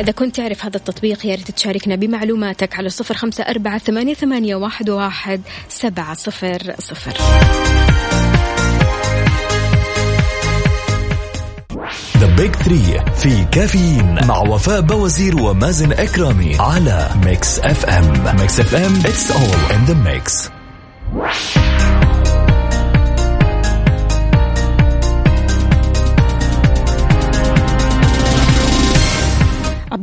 إذا 0.00 0.12
كنت 0.12 0.36
تعرف 0.36 0.64
هذا 0.64 0.76
التطبيق 0.76 1.26
يا 1.26 1.34
ريت 1.34 1.50
تشاركنا 1.50 1.96
بمعلوماتك 1.96 2.78
على 2.78 2.88
صفر 2.88 3.14
خمسة 3.14 3.44
أربعة 3.44 3.78
ثمانية, 3.78 4.14
ثمانية 4.14 4.54
واحد, 4.54 4.90
واحد 4.90 5.40
سبعة 5.68 6.14
صفر 6.14 6.74
صفر. 6.78 7.12
The 12.18 12.26
Big 12.26 12.54
3 12.54 13.04
في 13.14 13.44
كافيين 13.44 14.26
مع 14.26 14.38
وفاء 14.38 14.80
بوازير 14.80 15.42
ومازن 15.42 15.92
إكرامي 15.92 16.56
على 16.60 17.10
Mix 17.24 17.58
FM 17.58 18.36
Mix 18.40 18.60
FM 18.60 18.96
it's 18.96 19.30
all 19.30 19.74
in 19.74 19.84
the 19.84 19.94
mix 19.94 20.50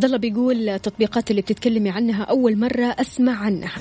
عبد 0.04 0.14
الله 0.14 0.30
بيقول 0.30 0.70
التطبيقات 0.70 1.32
اللي 1.32 1.42
بتتكلمي 1.42 1.90
عنها 1.90 2.24
أول 2.24 2.58
مرة 2.58 2.96
أسمع 3.00 3.36
عنها. 3.36 3.72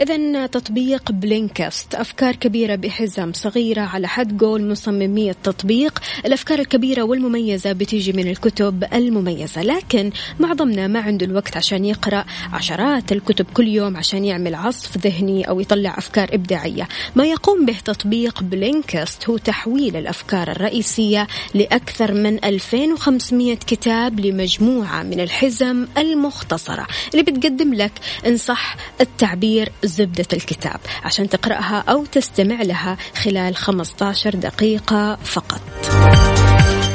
إذا 0.00 0.46
تطبيق 0.46 1.12
Blinkist. 1.12 1.94
أفكار 1.94 2.36
كبيرة 2.36 2.74
بحزم 2.74 3.32
صغيرة 3.32 3.80
على 3.80 4.08
حد 4.08 4.40
قول 4.40 4.68
مصممي 4.68 5.30
التطبيق. 5.30 5.98
الأفكار 6.26 6.58
الكبيرة 6.58 7.02
والمميزة 7.02 7.72
بتيجي 7.72 8.12
من 8.12 8.30
الكتب 8.30 8.84
المميزة. 8.92 9.62
لكن 9.62 10.10
معظمنا 10.40 10.86
ما 10.86 11.00
عنده 11.00 11.26
الوقت 11.26 11.56
عشان 11.56 11.84
يقرأ 11.84 12.24
عشرات 12.52 13.12
الكتب 13.12 13.46
كل 13.54 13.68
يوم 13.68 13.96
عشان 13.96 14.24
يعمل 14.24 14.54
عصف 14.54 14.98
ذهني 14.98 15.48
أو 15.48 15.60
يطلع 15.60 15.98
أفكار 15.98 16.28
إبداعية. 16.32 16.88
ما 17.16 17.24
يقوم 17.24 17.66
به 17.66 17.76
تطبيق 17.84 18.42
بلينكست 18.42 19.28
هو 19.28 19.36
تحويل 19.36 19.96
الأفكار 19.96 20.50
الرئيسية 20.50 21.26
لأكثر 21.54 22.12
من 22.12 22.44
2500 22.44 23.54
كتاب 23.56 24.20
لمجموعة 24.20 25.02
من 25.02 25.20
الحزم 25.20 25.86
المختصرة 25.98 26.86
اللي 27.14 27.22
بتقدم 27.22 27.74
لك 27.74 27.92
إن 28.26 28.36
صح 28.36 28.76
التعبير 29.00 29.72
زبدة 29.84 30.26
الكتاب 30.32 30.80
عشان 31.04 31.28
تقرأها 31.28 31.84
أو 31.88 32.04
تستمع 32.04 32.62
لها 32.62 32.96
خلال 33.14 33.56
15 33.56 34.30
دقيقة 34.34 35.16
فقط. 35.16 35.60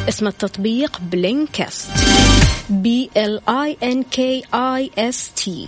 اسم 0.09 0.27
التطبيق 0.27 1.01
Blinkist 1.11 1.89
B 2.69 3.09
L 3.17 3.41
I 3.49 3.77
N 3.83 4.03
K 4.03 4.43
I 4.53 4.91
S 4.97 5.31
T 5.35 5.67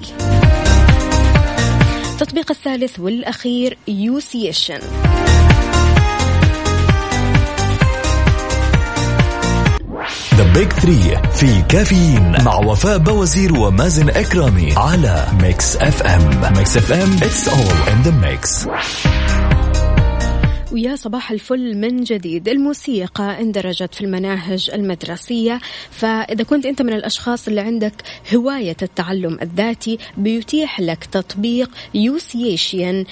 التطبيق 2.11 2.51
الثالث 2.51 2.99
والأخير 2.99 3.78
Yousician 3.88 4.80
The 10.39 10.54
Big 10.54 10.72
3 10.72 11.32
في 11.32 11.62
كافيين 11.62 12.44
مع 12.44 12.56
وفاء 12.56 12.98
بوازير 12.98 13.60
ومازن 13.60 14.10
إكرامي 14.10 14.74
على 14.78 15.28
Mix 15.41 15.76
FM 15.76 16.54
Mix 16.58 16.78
FM 16.78 17.14
it's 17.14 17.47
all 17.47 17.88
in 17.93 18.02
the 18.02 18.12
mix 18.12 18.68
ويا 20.72 20.96
صباح 20.96 21.32
الفل 21.32 21.78
من 21.78 22.04
جديد. 22.04 22.50
الموسيقى 22.50 23.42
اندرجت 23.42 23.96
في 23.96 24.02
المناهج 24.02 24.70
المدرسية. 24.74 25.60
فإذا 25.92 26.44
كنت 26.44 26.66
أنت 26.66 26.82
من 26.82 26.94
الأشخاص 26.94 27.48
اللي 27.48 27.62
عندك 27.62 27.94
هواية 28.36 28.78
التعلم 28.82 29.38
الذاتي 29.42 29.98
بيتيح 30.18 30.80
لك 30.80 31.06
تطبيق 31.06 31.70
Yousician 31.93 33.06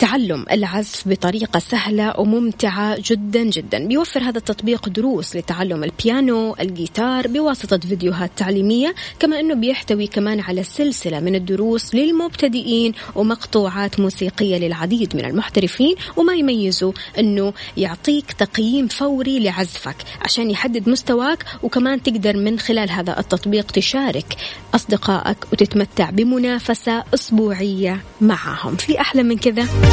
تعلم 0.00 0.46
العزف 0.50 1.08
بطريقة 1.08 1.58
سهلة 1.58 2.20
وممتعة 2.20 2.96
جدا 3.04 3.42
جدا. 3.42 3.86
بيوفر 3.86 4.20
هذا 4.22 4.38
التطبيق 4.38 4.88
دروس 4.88 5.36
لتعلم 5.36 5.84
البيانو 5.84 6.56
الجيتار 6.60 7.28
بواسطة 7.28 7.78
فيديوهات 7.78 8.30
تعليمية 8.36 8.94
كما 9.18 9.40
أنه 9.40 9.54
بيحتوي 9.54 10.06
كمان 10.06 10.40
على 10.40 10.62
سلسلة 10.62 11.20
من 11.20 11.34
الدروس 11.34 11.94
للمبتدئين 11.94 12.92
ومقطوعات 13.14 14.00
موسيقية 14.00 14.56
للعديد 14.58 15.16
من 15.16 15.24
المحترفين 15.24 15.94
وما 16.16 16.34
يميزه 16.34 16.92
أنه 17.18 17.52
يعطيك 17.76 18.32
تقييم 18.32 18.88
فوري 18.88 19.38
لعزفك 19.38 19.96
عشان 20.22 20.50
يحدد 20.50 20.88
مستواك 20.88 21.44
وكمان 21.62 22.02
تقدر 22.02 22.36
من 22.36 22.58
خلال 22.58 22.90
هذا 22.90 23.18
التطبيق 23.18 23.70
تشارك 23.70 24.36
أصدقائك 24.74 25.52
وتتمتع 25.52 26.10
بمنافسة 26.10 27.04
أسبوعية 27.14 28.00
معهم. 28.20 28.76
في 28.76 29.00
أحلى 29.00 29.22
من 29.22 29.38
كذا؟ 29.38 29.89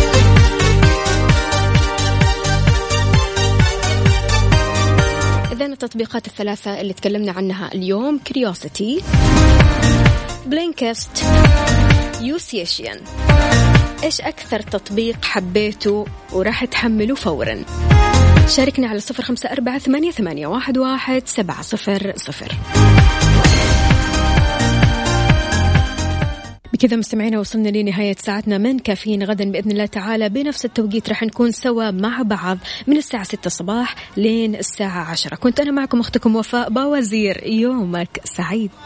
إذا 5.51 5.65
التطبيقات 5.65 6.27
الثلاثة 6.27 6.81
اللي 6.81 6.93
تكلمنا 6.93 7.31
عنها 7.31 7.73
اليوم 7.73 8.19
Curiosity 8.19 9.03
Blinkist 10.45 11.25
Yousician 12.21 12.99
إيش 14.03 14.21
أكثر 14.21 14.59
تطبيق 14.59 15.25
حبيته 15.25 16.05
وراح 16.33 16.65
تحمله 16.65 17.15
فورا؟ 17.15 17.63
شاركنا 18.47 18.87
على 18.87 18.99
صفر 18.99 19.23
خمسة 19.23 19.51
أربعة 19.51 19.79
ثمانية, 19.79 20.11
ثمانية 20.11 20.47
واحد, 20.47 20.77
واحد 20.77 21.21
سبعة 21.25 21.61
صفر 21.61 22.13
صفر. 22.15 22.51
بكذا 26.77 26.97
مستمعينا 26.97 27.39
وصلنا 27.39 27.69
لنهاية 27.69 28.15
ساعتنا 28.19 28.57
من 28.57 28.79
كافيين 28.79 29.23
غدا 29.23 29.51
بإذن 29.51 29.71
الله 29.71 29.85
تعالى. 29.85 30.29
بنفس 30.29 30.65
التوقيت 30.65 31.09
راح 31.09 31.23
نكون 31.23 31.51
سوا 31.51 31.91
مع 31.91 32.21
بعض 32.21 32.57
من 32.87 32.97
الساعة 32.97 33.23
6 33.23 33.49
صباح 33.49 33.95
لين 34.17 34.55
الساعة 34.55 35.11
10 35.11 35.35
كنت 35.35 35.59
أنا 35.59 35.71
معكم 35.71 35.99
أختكم 35.99 36.35
وفاء 36.35 36.69
باوزير 36.69 37.47
يومك 37.47 38.19
سعيد. 38.23 38.71